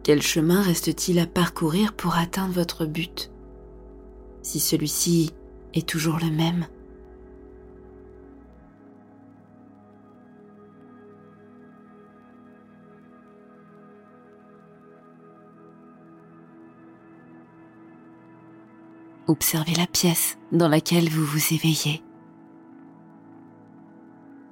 Quel 0.04 0.22
chemin 0.22 0.62
reste-t-il 0.62 1.18
à 1.18 1.26
parcourir 1.26 1.94
pour 1.94 2.16
atteindre 2.18 2.54
votre 2.54 2.86
but? 2.86 3.32
Si 4.42 4.60
celui-ci 4.60 5.32
est 5.74 5.88
toujours 5.88 6.20
le 6.20 6.30
même 6.30 6.68
Observez 19.28 19.74
la 19.76 19.88
pièce 19.88 20.38
dans 20.52 20.68
laquelle 20.68 21.10
vous 21.10 21.24
vous 21.24 21.54
éveillez. 21.54 22.04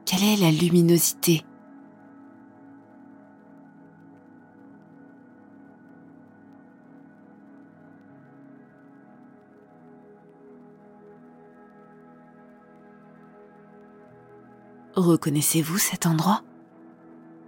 Quelle 0.06 0.24
est 0.24 0.38
la 0.38 0.52
luminosité 0.52 1.44
Reconnaissez-vous 15.02 15.80
cet 15.80 16.06
endroit? 16.06 16.44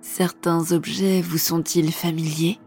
Certains 0.02 0.72
objets 0.72 1.22
vous 1.22 1.38
sont-ils 1.38 1.92
familiers? 1.92 2.60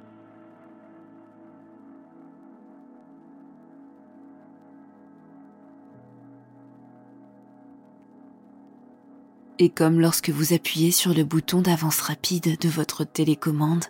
Et 9.59 9.71
comme 9.71 10.01
lorsque 10.01 10.31
vous 10.31 10.53
appuyez 10.53 10.93
sur 10.93 11.13
le 11.13 11.25
bouton 11.25 11.63
d'avance 11.63 12.01
rapide 12.01 12.57
de 12.57 12.69
votre 12.69 13.03
télécommande, 13.03 13.87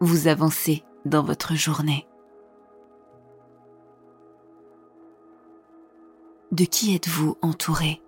vous 0.00 0.28
avancez 0.28 0.84
dans 1.06 1.22
votre 1.22 1.54
journée. 1.54 2.06
De 6.52 6.66
qui 6.66 6.94
êtes-vous 6.94 7.38
entouré? 7.40 8.03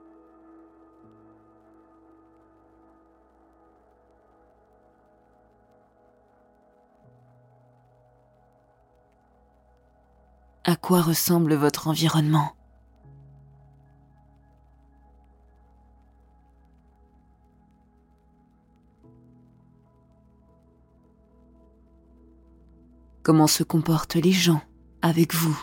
À 10.68 10.74
quoi 10.74 11.00
ressemble 11.00 11.54
votre 11.54 11.86
environnement? 11.86 12.50
Comment 23.22 23.46
se 23.46 23.62
comportent 23.62 24.16
les 24.16 24.32
gens 24.32 24.60
avec 25.02 25.34
vous? 25.34 25.56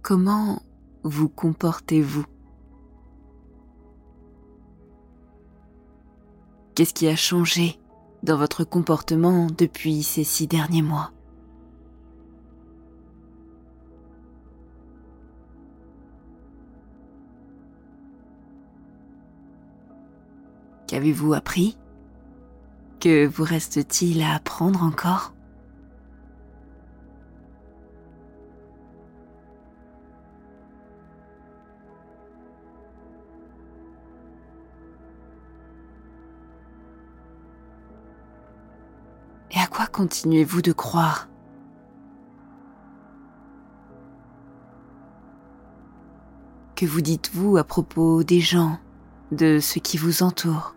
Comment 0.00 0.62
vous 1.04 1.28
comportez-vous? 1.28 2.24
Qu'est-ce 6.78 6.94
qui 6.94 7.08
a 7.08 7.16
changé 7.16 7.76
dans 8.22 8.36
votre 8.36 8.62
comportement 8.62 9.48
depuis 9.48 10.04
ces 10.04 10.22
six 10.22 10.46
derniers 10.46 10.80
mois 10.80 11.10
Qu'avez-vous 20.86 21.34
appris 21.34 21.76
Que 23.00 23.26
vous 23.26 23.42
reste-t-il 23.42 24.22
à 24.22 24.36
apprendre 24.36 24.84
encore 24.84 25.34
continuez-vous 39.98 40.62
de 40.62 40.70
croire. 40.70 41.28
Que 46.76 46.86
vous 46.86 47.00
dites-vous 47.00 47.56
à 47.56 47.64
propos 47.64 48.22
des 48.22 48.38
gens, 48.38 48.78
de 49.32 49.58
ce 49.58 49.80
qui 49.80 49.96
vous 49.96 50.22
entoure? 50.22 50.76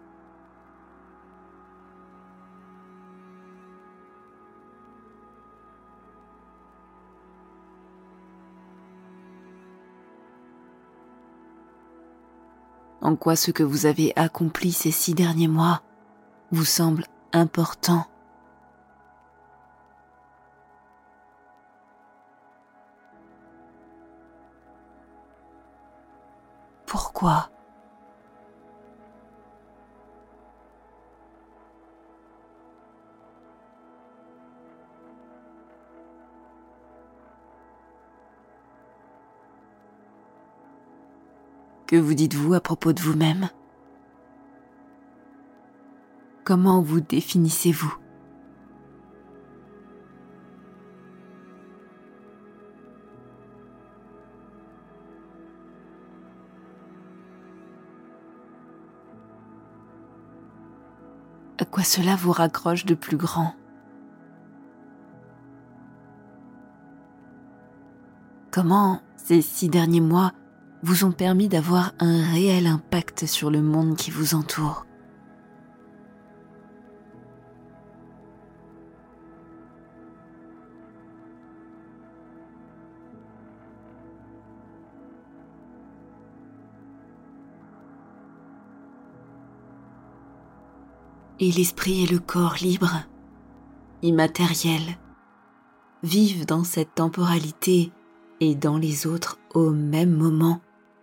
En 13.01 13.15
quoi 13.15 13.36
ce 13.36 13.51
que 13.51 13.62
vous 13.62 13.86
avez 13.86 14.13
accompli 14.15 14.71
ces 14.71 14.89
six 14.89 15.13
derniers 15.13 15.47
mois 15.47 15.84
vous 16.51 16.65
semble 16.65 17.05
important? 17.34 18.07
Pourquoi? 26.91 27.49
Que 41.88 41.95
vous 41.95 42.13
dites-vous 42.13 42.56
à 42.56 42.60
propos 42.60 42.91
de 42.91 42.99
vous-même? 42.99 43.49
Comment 46.43 46.82
vous 46.82 46.99
définissez-vous? 46.99 48.00
Quoi 61.71 61.84
cela 61.84 62.15
vous 62.15 62.31
raccroche 62.31 62.86
de 62.86 62.93
plus 62.93 63.17
grand. 63.17 63.55
Comment 68.51 69.01
ces 69.15 69.41
six 69.41 69.69
derniers 69.69 70.01
mois 70.01 70.34
vous 70.84 71.05
ont 71.05 71.12
permis 71.12 71.47
d'avoir 71.47 71.93
un 71.99 72.21
réel 72.34 72.67
impact 72.67 73.25
sur 73.25 73.49
le 73.49 73.62
monde 73.62 73.95
qui 73.95 74.12
vous 74.12 74.36
entoure? 74.36 74.86
Et 91.41 91.51
l'esprit 91.51 92.04
et 92.04 92.08
le 92.08 92.19
corps 92.19 92.58
libres, 92.62 93.04
immatériels, 94.04 94.99
vivent 96.04 96.45
dans 96.45 96.63
cette 96.63 96.93
temporalité 96.93 97.91
et 98.39 98.54
dans 98.56 98.77
les 98.77 99.08
autres 99.08 99.39
au 99.56 99.71
même 99.71 100.15
moment 100.15 100.62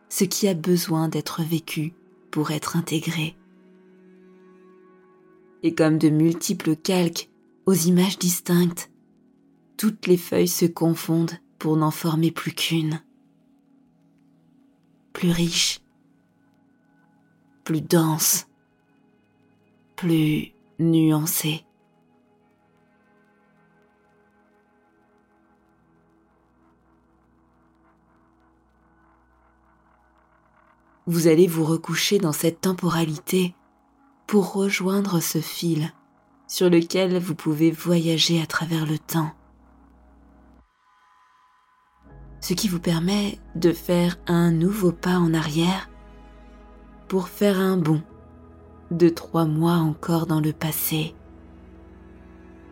ce 0.08 0.24
qui 0.24 0.46
a 0.48 0.54
besoin 0.54 1.08
d'être 1.08 1.42
vécu 1.42 1.92
pour 2.30 2.52
être 2.52 2.76
intégré. 2.76 3.36
Et 5.64 5.74
comme 5.74 5.98
de 5.98 6.08
multiples 6.08 6.76
calques 6.76 7.30
aux 7.66 7.74
images 7.74 8.18
distinctes, 8.18 8.92
toutes 9.76 10.06
les 10.06 10.16
feuilles 10.16 10.48
se 10.48 10.66
confondent 10.66 11.36
pour 11.58 11.76
n'en 11.76 11.90
former 11.90 12.30
plus 12.30 12.52
qu'une. 12.52 13.02
Plus 15.12 15.32
riche, 15.32 15.80
plus 17.64 17.80
dense, 17.80 18.47
plus 19.98 20.52
nuancé. 20.78 21.64
Vous 31.06 31.26
allez 31.26 31.48
vous 31.48 31.64
recoucher 31.64 32.18
dans 32.18 32.32
cette 32.32 32.60
temporalité 32.60 33.56
pour 34.28 34.52
rejoindre 34.52 35.20
ce 35.20 35.40
fil 35.40 35.92
sur 36.46 36.70
lequel 36.70 37.18
vous 37.18 37.34
pouvez 37.34 37.72
voyager 37.72 38.40
à 38.40 38.46
travers 38.46 38.86
le 38.86 39.00
temps. 39.00 39.32
Ce 42.40 42.54
qui 42.54 42.68
vous 42.68 42.78
permet 42.78 43.40
de 43.56 43.72
faire 43.72 44.16
un 44.28 44.52
nouveau 44.52 44.92
pas 44.92 45.18
en 45.18 45.34
arrière 45.34 45.90
pour 47.08 47.28
faire 47.28 47.58
un 47.58 47.76
bond 47.76 48.02
de 48.90 49.08
trois 49.08 49.44
mois 49.44 49.74
encore 49.74 50.26
dans 50.26 50.40
le 50.40 50.52
passé. 50.52 51.14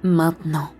Maintenant. 0.02 0.70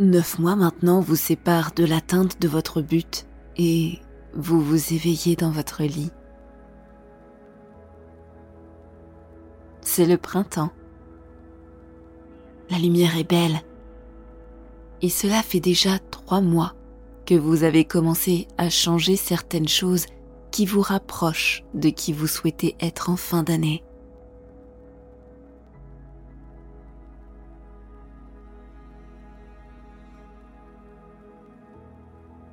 Neuf 0.00 0.38
mois 0.38 0.56
maintenant 0.56 1.00
vous 1.00 1.16
séparent 1.16 1.72
de 1.72 1.84
l'atteinte 1.84 2.40
de 2.40 2.48
votre 2.48 2.82
but 2.82 3.26
et 3.56 4.00
vous 4.34 4.60
vous 4.60 4.92
éveillez 4.92 5.36
dans 5.36 5.50
votre 5.50 5.84
lit. 5.84 6.10
C'est 9.80 10.06
le 10.06 10.16
printemps. 10.16 10.72
La 12.70 12.78
lumière 12.78 13.16
est 13.16 13.28
belle 13.28 13.62
et 15.02 15.08
cela 15.08 15.42
fait 15.42 15.60
déjà 15.60 15.98
trois 15.98 16.40
mois 16.40 16.74
que 17.26 17.34
vous 17.34 17.64
avez 17.64 17.84
commencé 17.84 18.46
à 18.56 18.70
changer 18.70 19.16
certaines 19.16 19.68
choses 19.68 20.06
qui 20.50 20.64
vous 20.64 20.80
rapprochent 20.80 21.64
de 21.74 21.88
qui 21.88 22.12
vous 22.12 22.26
souhaitez 22.26 22.76
être 22.80 23.10
en 23.10 23.16
fin 23.16 23.42
d'année. 23.42 23.82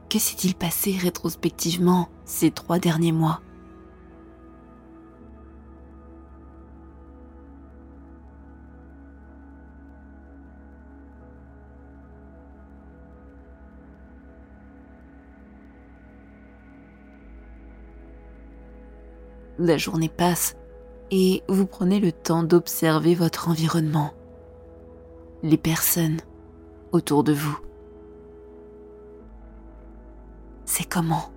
Que 0.09 0.17
s'est-il 0.17 0.55
passé 0.55 0.97
rétrospectivement 0.99 2.09
ces 2.25 2.49
trois 2.49 2.79
derniers 2.79 3.11
mois? 3.11 3.41
La 19.59 19.77
journée 19.77 20.09
passe 20.09 20.55
et 21.11 21.43
vous 21.49 21.65
prenez 21.65 21.99
le 21.99 22.11
temps 22.11 22.43
d'observer 22.43 23.13
votre 23.13 23.49
environnement, 23.49 24.13
les 25.43 25.57
personnes 25.57 26.21
autour 26.91 27.23
de 27.23 27.33
vous. 27.33 27.59
C'est 30.65 30.87
comment? 30.87 31.31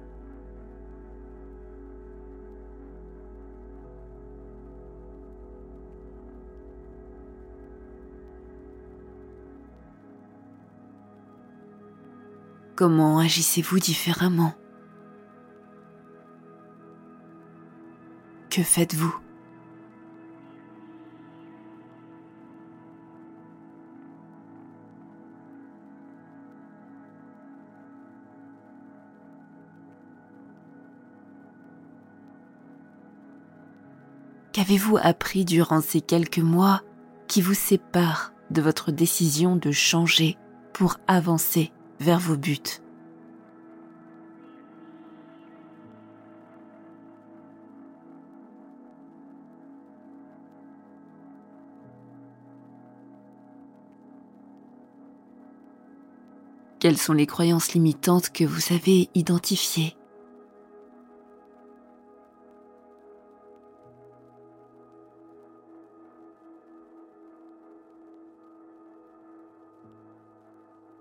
Comment 12.77 13.19
agissez-vous 13.19 13.79
différemment? 13.79 14.55
Que 18.53 18.63
faites-vous? 18.63 19.17
Qu'avez-vous 34.53 34.99
appris 35.01 35.47
durant 35.47 35.81
ces 35.81 36.03
quelques 36.03 36.37
mois 36.37 36.83
qui 37.29 37.41
vous 37.41 37.55
séparent 37.55 38.35
de 38.51 38.61
votre 38.61 38.93
décision 38.93 39.57
de 39.57 39.71
changer 39.71 40.37
pour 40.75 40.99
avancer 41.07 41.73
vers 42.01 42.19
vos 42.19 42.37
buts? 42.37 42.82
Quelles 56.83 56.99
sont 56.99 57.13
les 57.13 57.29
croyances 57.29 57.75
limitantes 57.75 58.31
que 58.31 58.43
vous 58.43 58.75
avez 58.75 59.09
identifiées 59.15 59.95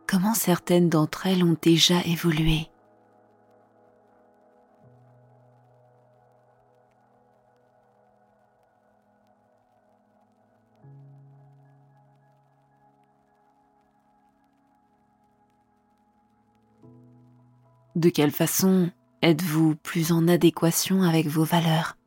Comment 0.05 0.35
certaines 0.35 0.87
d'entre 0.87 1.25
elles 1.25 1.43
ont 1.43 1.57
déjà 1.59 1.99
évolué 2.05 2.70
De 17.95 18.09
quelle 18.09 18.31
façon 18.31 18.89
êtes-vous 19.21 19.75
plus 19.75 20.13
en 20.13 20.29
adéquation 20.29 21.03
avec 21.03 21.27
vos 21.27 21.43
valeurs? 21.43 21.97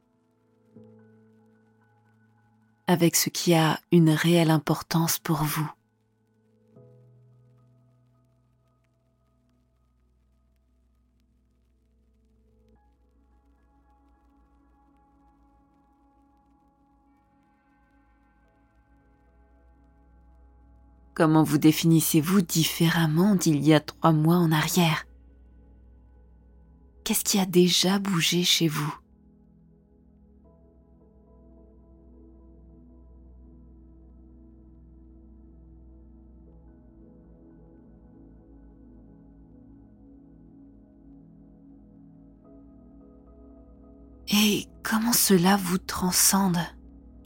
Avec 2.86 3.14
ce 3.16 3.28
qui 3.28 3.52
a 3.54 3.78
une 3.92 4.08
réelle 4.08 4.50
importance 4.50 5.18
pour 5.18 5.44
vous. 5.44 5.70
Comment 21.12 21.42
vous 21.42 21.58
définissez-vous 21.58 22.40
différemment 22.40 23.34
d'il 23.34 23.62
y 23.62 23.74
a 23.74 23.80
trois 23.80 24.12
mois 24.12 24.36
en 24.36 24.50
arrière? 24.50 25.04
Qu'est-ce 27.04 27.22
qui 27.22 27.38
a 27.38 27.44
déjà 27.44 27.98
bougé 27.98 28.44
chez 28.44 28.66
vous? 28.66 28.94
Et 44.28 44.66
comment 44.82 45.12
cela 45.12 45.58
vous 45.58 45.76
transcende 45.76 46.56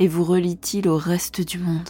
et 0.01 0.09
vous 0.09 0.25
relie-t-il 0.25 0.89
au 0.89 0.97
reste 0.97 1.41
du 1.41 1.59
monde? 1.59 1.89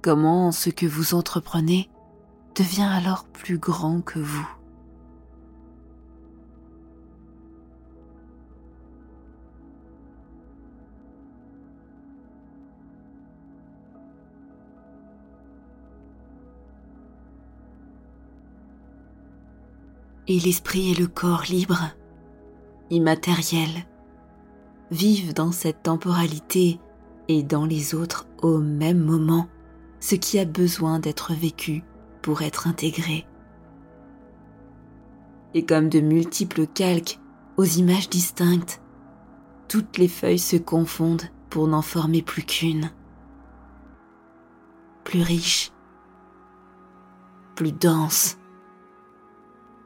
Comment 0.00 0.52
ce 0.52 0.70
que 0.70 0.86
vous 0.86 1.14
entreprenez 1.14 1.90
devient 2.54 2.82
alors 2.90 3.24
plus 3.24 3.58
grand 3.58 4.00
que 4.00 4.18
vous. 4.18 4.48
Et 20.26 20.38
l'esprit 20.40 20.92
et 20.92 20.94
le 20.94 21.06
corps 21.06 21.44
libres, 21.50 21.90
immatériels, 22.88 23.84
vivent 24.90 25.34
dans 25.34 25.52
cette 25.52 25.82
temporalité 25.82 26.80
et 27.28 27.42
dans 27.42 27.66
les 27.66 27.94
autres 27.94 28.26
au 28.40 28.58
même 28.58 29.00
moment 29.00 29.48
ce 30.00 30.14
qui 30.14 30.38
a 30.38 30.44
besoin 30.44 30.98
d'être 30.98 31.34
vécu 31.34 31.82
pour 32.24 32.40
être 32.40 32.66
intégré. 32.66 33.26
Et 35.52 35.66
comme 35.66 35.90
de 35.90 36.00
multiples 36.00 36.66
calques 36.66 37.20
aux 37.58 37.64
images 37.64 38.08
distinctes, 38.08 38.80
toutes 39.68 39.98
les 39.98 40.08
feuilles 40.08 40.38
se 40.38 40.56
confondent 40.56 41.28
pour 41.50 41.68
n'en 41.68 41.82
former 41.82 42.22
plus 42.22 42.42
qu'une. 42.42 42.90
Plus 45.04 45.20
riche, 45.20 45.70
plus 47.56 47.72
dense, 47.72 48.38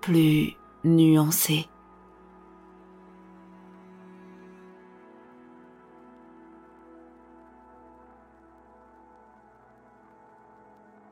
plus 0.00 0.52
nuancée. 0.84 1.66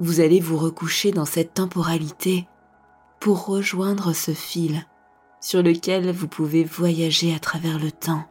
Vous 0.00 0.20
allez 0.20 0.40
vous 0.40 0.56
recoucher 0.56 1.10
dans 1.10 1.24
cette 1.24 1.54
temporalité 1.54 2.46
pour 3.20 3.46
rejoindre 3.46 4.12
ce 4.12 4.32
fil 4.32 4.86
sur 5.40 5.62
lequel 5.62 6.10
vous 6.10 6.28
pouvez 6.28 6.64
voyager 6.64 7.34
à 7.34 7.38
travers 7.38 7.78
le 7.78 7.90
temps. 7.90 8.24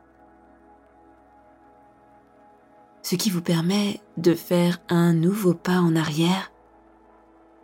Ce 3.02 3.16
qui 3.16 3.30
vous 3.30 3.42
permet 3.42 4.02
de 4.18 4.34
faire 4.34 4.80
un 4.90 5.14
nouveau 5.14 5.54
pas 5.54 5.80
en 5.80 5.96
arrière 5.96 6.52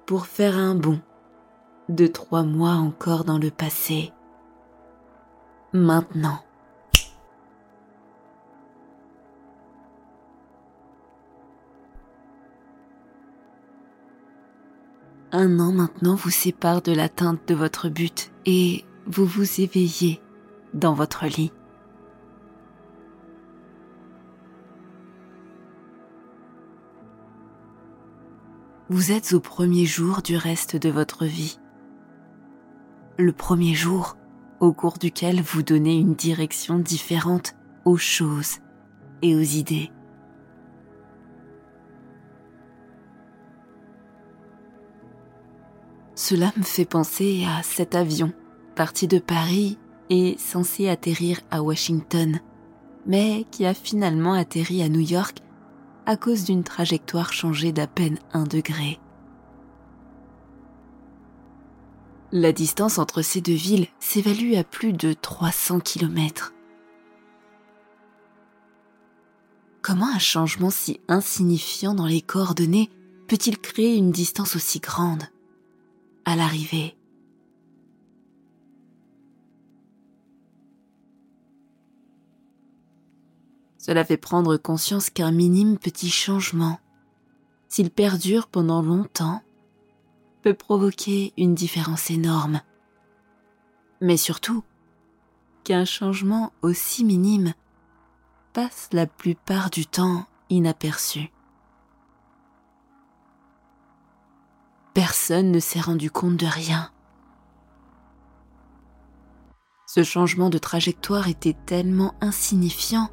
pour 0.06 0.28
faire 0.28 0.58
un 0.58 0.76
bond 0.76 1.02
de 1.90 2.08
trois 2.08 2.44
mois 2.44 2.76
encore 2.76 3.24
dans 3.24 3.40
le 3.40 3.52
passé. 3.52 4.14
Maintenant. 5.74 6.40
Un 15.32 15.60
an 15.60 15.72
maintenant 15.72 16.16
vous 16.16 16.30
sépare 16.30 16.82
de 16.82 16.92
l'atteinte 16.92 17.40
de 17.48 17.56
votre 17.56 17.90
but 17.90 18.32
et 18.46 18.86
vous 19.06 19.26
vous 19.26 19.62
éveillez 19.62 20.22
dans 20.74 20.94
votre 20.94 21.26
lit. 21.26 21.52
Vous 28.90 29.12
êtes 29.14 29.32
au 29.32 29.40
premier 29.40 29.86
jour 29.86 30.22
du 30.22 30.36
reste 30.36 30.76
de 30.76 30.90
votre 30.90 31.26
vie. 31.26 31.60
Le 33.18 33.32
premier 33.32 33.74
jour 33.74 34.18
au 34.60 34.74
cours 34.74 34.98
duquel 34.98 35.42
vous 35.42 35.64
donnez 35.64 35.98
une 35.98 36.14
direction 36.14 36.78
différente 36.78 37.56
aux 37.86 37.98
choses 37.98 38.58
et 39.22 39.36
aux 39.36 39.40
idées. 39.40 39.92
Cela 46.24 46.54
me 46.56 46.62
fait 46.62 46.86
penser 46.86 47.48
à 47.48 47.64
cet 47.64 47.96
avion, 47.96 48.32
parti 48.76 49.08
de 49.08 49.18
Paris 49.18 49.80
et 50.12 50.36
censé 50.38 50.88
atterrir 50.88 51.42
à 51.50 51.64
Washington, 51.64 52.40
mais 53.08 53.48
qui 53.50 53.66
a 53.66 53.74
finalement 53.74 54.34
atterri 54.34 54.84
à 54.84 54.88
New 54.88 55.00
York 55.00 55.40
à 56.06 56.18
cause 56.18 56.44
d'une 56.44 56.64
trajectoire 56.64 57.34
changée 57.34 57.72
d'à 57.72 57.88
peine 57.88 58.20
un 58.34 58.44
degré. 58.44 59.00
La 62.32 62.52
distance 62.52 63.00
entre 63.00 63.24
ces 63.24 63.42
deux 63.42 63.52
villes 63.52 63.88
s'évalue 64.00 64.54
à 64.54 64.64
plus 64.64 64.94
de 64.94 65.14
300 65.14 65.80
km. 65.80 66.54
Comment 69.82 70.14
un 70.14 70.20
changement 70.20 70.70
si 70.70 71.00
insignifiant 71.08 71.96
dans 71.96 72.06
les 72.06 72.22
coordonnées 72.22 72.92
peut-il 73.28 73.58
créer 73.58 73.96
une 73.96 74.12
distance 74.12 74.56
aussi 74.56 74.80
grande? 74.80 75.24
À 76.26 76.36
l'arrivée. 76.36 76.98
Cela 83.78 84.06
fait 84.06 84.18
prendre 84.18 84.58
conscience 84.58 85.10
qu'un 85.10 85.32
minime 85.32 85.78
petit 85.80 86.12
changement, 86.12 86.80
s'il 87.68 87.90
perdure 87.90 88.48
pendant 88.48 88.82
longtemps, 88.82 89.42
peut 90.44 90.54
provoquer 90.54 91.34
une 91.38 91.56
différence 91.56 92.12
énorme. 92.12 92.62
Mais 94.00 94.18
surtout, 94.18 94.64
qu'un 95.64 95.86
changement 95.86 96.54
aussi 96.62 97.04
minime 97.04 97.54
passe 98.54 98.90
la 98.92 99.08
plupart 99.08 99.70
du 99.70 99.86
temps 99.86 100.26
inaperçu. 100.50 101.32
Personne 105.12 105.52
ne 105.52 105.60
s'est 105.60 105.82
rendu 105.82 106.10
compte 106.10 106.38
de 106.38 106.46
rien. 106.46 106.90
Ce 109.86 110.04
changement 110.04 110.50
de 110.50 110.58
trajectoire 110.58 111.28
était 111.28 111.58
tellement 111.66 112.16
insignifiant 112.22 113.10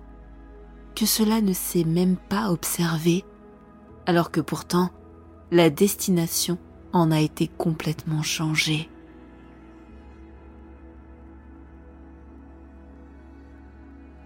que 0.95 1.07
cela 1.07 1.41
ne 1.41 1.53
s'est 1.53 1.83
même 1.83 2.17
pas 2.17 2.53
observé, 2.53 3.25
alors 4.07 4.31
que 4.31 4.41
pourtant 4.41 4.91
la 5.51 5.71
destination 5.71 6.57
en 6.93 7.11
a 7.11 7.19
été 7.19 7.49
complètement 7.49 8.23
changée. 8.23 8.89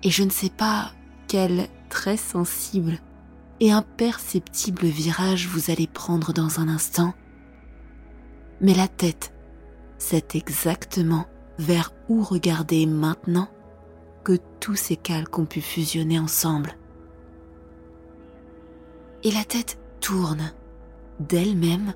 Et 0.02 0.10
je 0.10 0.24
ne 0.24 0.30
sais 0.30 0.50
pas 0.50 0.92
quel 1.26 1.68
très 1.88 2.18
sensible 2.18 2.98
et 3.60 3.72
imperceptible 3.72 4.84
virage 4.84 5.46
vous 5.46 5.70
allez 5.70 5.86
prendre 5.86 6.34
dans 6.34 6.60
un 6.60 6.68
instant, 6.68 7.14
mais 8.62 8.74
la 8.74 8.88
tête, 8.88 9.34
c'est 9.98 10.36
exactement 10.36 11.26
vers 11.58 11.92
où 12.08 12.22
regarder 12.22 12.86
maintenant 12.86 13.48
que 14.24 14.38
tous 14.60 14.76
ces 14.76 14.96
calques 14.96 15.36
ont 15.38 15.44
pu 15.44 15.60
fusionner 15.60 16.18
ensemble. 16.18 16.76
Et 19.24 19.32
la 19.32 19.44
tête 19.44 19.78
tourne 20.00 20.52
d'elle-même 21.18 21.94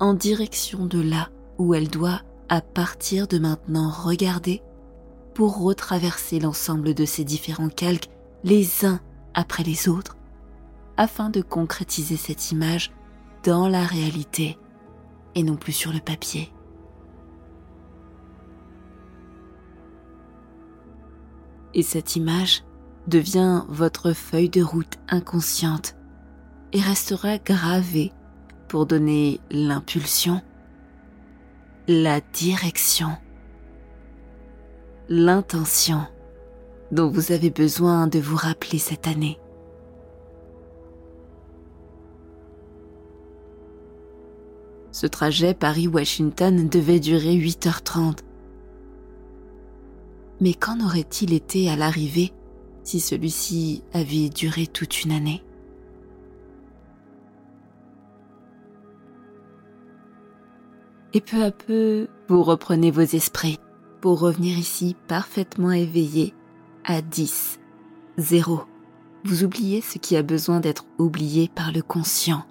en 0.00 0.12
direction 0.12 0.86
de 0.86 1.00
là 1.00 1.30
où 1.58 1.72
elle 1.72 1.88
doit 1.88 2.20
à 2.48 2.60
partir 2.60 3.28
de 3.28 3.38
maintenant 3.38 3.90
regarder 3.90 4.62
pour 5.34 5.60
retraverser 5.60 6.40
l'ensemble 6.40 6.94
de 6.94 7.04
ces 7.04 7.24
différents 7.24 7.68
calques 7.68 8.08
les 8.44 8.84
uns 8.84 9.00
après 9.34 9.62
les 9.62 9.88
autres 9.88 10.16
afin 10.96 11.30
de 11.30 11.42
concrétiser 11.42 12.16
cette 12.16 12.52
image 12.52 12.92
dans 13.42 13.68
la 13.68 13.84
réalité 13.84 14.58
et 15.36 15.44
non 15.44 15.54
plus 15.54 15.72
sur 15.72 15.92
le 15.92 16.00
papier. 16.00 16.50
Et 21.74 21.82
cette 21.82 22.16
image 22.16 22.64
devient 23.06 23.62
votre 23.68 24.12
feuille 24.12 24.48
de 24.48 24.62
route 24.62 24.94
inconsciente 25.08 25.94
et 26.72 26.80
restera 26.80 27.38
gravée 27.38 28.12
pour 28.66 28.86
donner 28.86 29.40
l'impulsion, 29.50 30.40
la 31.86 32.20
direction, 32.32 33.10
l'intention 35.08 36.06
dont 36.92 37.10
vous 37.10 37.30
avez 37.30 37.50
besoin 37.50 38.06
de 38.06 38.18
vous 38.18 38.36
rappeler 38.36 38.78
cette 38.78 39.06
année. 39.06 39.38
Ce 44.98 45.06
trajet 45.06 45.52
Paris-Washington 45.52 46.70
devait 46.70 47.00
durer 47.00 47.36
8h30. 47.36 48.20
Mais 50.40 50.54
qu'en 50.54 50.80
aurait-il 50.82 51.34
été 51.34 51.68
à 51.68 51.76
l'arrivée 51.76 52.32
si 52.82 52.98
celui-ci 53.00 53.82
avait 53.92 54.30
duré 54.30 54.66
toute 54.66 55.04
une 55.04 55.12
année? 55.12 55.42
Et 61.12 61.20
peu 61.20 61.42
à 61.42 61.50
peu, 61.50 62.08
vous 62.28 62.42
reprenez 62.42 62.90
vos 62.90 63.02
esprits 63.02 63.58
pour 64.00 64.18
revenir 64.18 64.56
ici 64.56 64.96
parfaitement 65.08 65.72
éveillé 65.72 66.32
à 66.86 67.02
10, 67.02 67.60
0. 68.16 68.62
Vous 69.26 69.44
oubliez 69.44 69.82
ce 69.82 69.98
qui 69.98 70.16
a 70.16 70.22
besoin 70.22 70.60
d'être 70.60 70.86
oublié 70.96 71.50
par 71.54 71.70
le 71.70 71.82
conscient. 71.82 72.46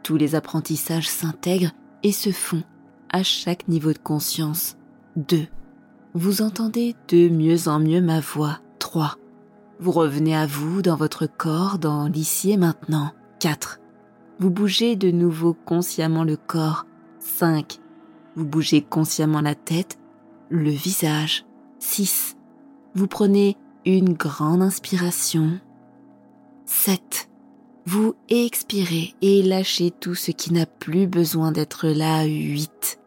1. 0.00 0.02
Tous 0.02 0.16
les 0.16 0.34
apprentissages 0.34 1.08
s'intègrent 1.08 1.72
et 2.02 2.12
se 2.12 2.30
font 2.30 2.62
à 3.10 3.22
chaque 3.22 3.68
niveau 3.68 3.92
de 3.92 3.98
conscience. 3.98 4.76
2. 5.16 5.46
Vous 6.14 6.42
entendez 6.42 6.94
de 7.08 7.28
mieux 7.28 7.68
en 7.68 7.78
mieux 7.78 8.00
ma 8.00 8.20
voix. 8.20 8.58
3. 8.78 9.16
Vous 9.78 9.92
revenez 9.92 10.36
à 10.36 10.46
vous 10.46 10.82
dans 10.82 10.96
votre 10.96 11.26
corps, 11.26 11.78
dans 11.78 12.06
l'ici 12.08 12.50
et 12.50 12.56
maintenant. 12.56 13.12
4. 13.40 13.80
Vous 14.38 14.50
bougez 14.50 14.96
de 14.96 15.10
nouveau 15.10 15.54
consciemment 15.54 16.24
le 16.24 16.36
corps. 16.36 16.86
5. 17.20 17.78
Vous 18.36 18.44
bougez 18.44 18.82
consciemment 18.82 19.40
la 19.40 19.54
tête, 19.54 19.98
le 20.48 20.70
visage. 20.70 21.44
6. 21.78 22.36
Vous 22.94 23.06
prenez 23.06 23.56
une 23.86 24.12
grande 24.12 24.62
inspiration. 24.62 25.60
7. 26.66 27.29
Vous 27.86 28.14
expirez 28.28 29.14
et 29.22 29.42
lâchez 29.42 29.90
tout 29.90 30.14
ce 30.14 30.30
qui 30.30 30.52
n'a 30.52 30.66
plus 30.66 31.06
besoin 31.06 31.50
d'être 31.50 31.88
là. 31.88 32.24
8. 32.24 33.00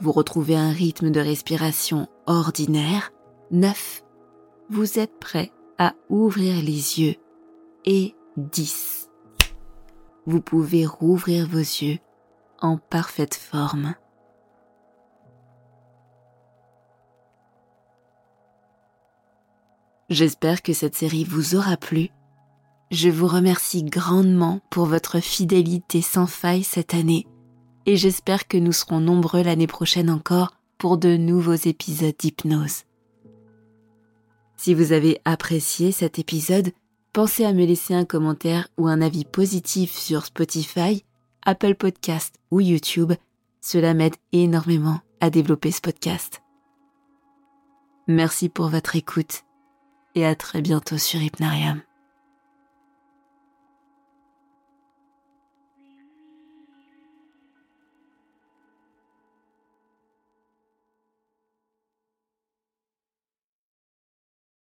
Vous 0.00 0.12
retrouvez 0.12 0.56
un 0.56 0.70
rythme 0.70 1.10
de 1.10 1.20
respiration 1.20 2.08
ordinaire. 2.26 3.12
9. 3.50 4.02
Vous 4.70 4.98
êtes 4.98 5.18
prêt 5.20 5.52
à 5.78 5.94
ouvrir 6.08 6.56
les 6.56 7.00
yeux. 7.00 7.16
Et 7.84 8.14
10. 8.38 9.10
Vous 10.26 10.40
pouvez 10.40 10.86
rouvrir 10.86 11.46
vos 11.46 11.58
yeux 11.58 11.98
en 12.60 12.78
parfaite 12.78 13.34
forme. 13.34 13.94
J'espère 20.08 20.62
que 20.62 20.72
cette 20.72 20.94
série 20.94 21.24
vous 21.24 21.56
aura 21.56 21.76
plu 21.76 22.10
je 22.94 23.08
vous 23.08 23.26
remercie 23.26 23.82
grandement 23.82 24.60
pour 24.70 24.86
votre 24.86 25.18
fidélité 25.20 26.00
sans 26.00 26.26
faille 26.26 26.62
cette 26.62 26.94
année 26.94 27.26
et 27.86 27.96
j'espère 27.96 28.46
que 28.46 28.56
nous 28.56 28.72
serons 28.72 29.00
nombreux 29.00 29.42
l'année 29.42 29.66
prochaine 29.66 30.10
encore 30.10 30.54
pour 30.78 30.96
de 30.96 31.16
nouveaux 31.16 31.54
épisodes 31.54 32.14
d'hypnose. 32.16 32.84
Si 34.56 34.74
vous 34.74 34.92
avez 34.92 35.20
apprécié 35.24 35.92
cet 35.92 36.18
épisode, 36.18 36.72
pensez 37.12 37.44
à 37.44 37.52
me 37.52 37.64
laisser 37.64 37.94
un 37.94 38.04
commentaire 38.04 38.68
ou 38.78 38.86
un 38.86 39.02
avis 39.02 39.24
positif 39.24 39.92
sur 39.92 40.26
Spotify, 40.26 41.04
Apple 41.44 41.74
Podcast 41.74 42.36
ou 42.50 42.60
YouTube. 42.60 43.12
Cela 43.60 43.92
m'aide 43.92 44.16
énormément 44.32 45.00
à 45.20 45.30
développer 45.30 45.72
ce 45.72 45.80
podcast. 45.80 46.42
Merci 48.06 48.48
pour 48.48 48.68
votre 48.68 48.96
écoute 48.96 49.42
et 50.14 50.24
à 50.24 50.34
très 50.34 50.62
bientôt 50.62 50.98
sur 50.98 51.20
Hypnarium. 51.20 51.82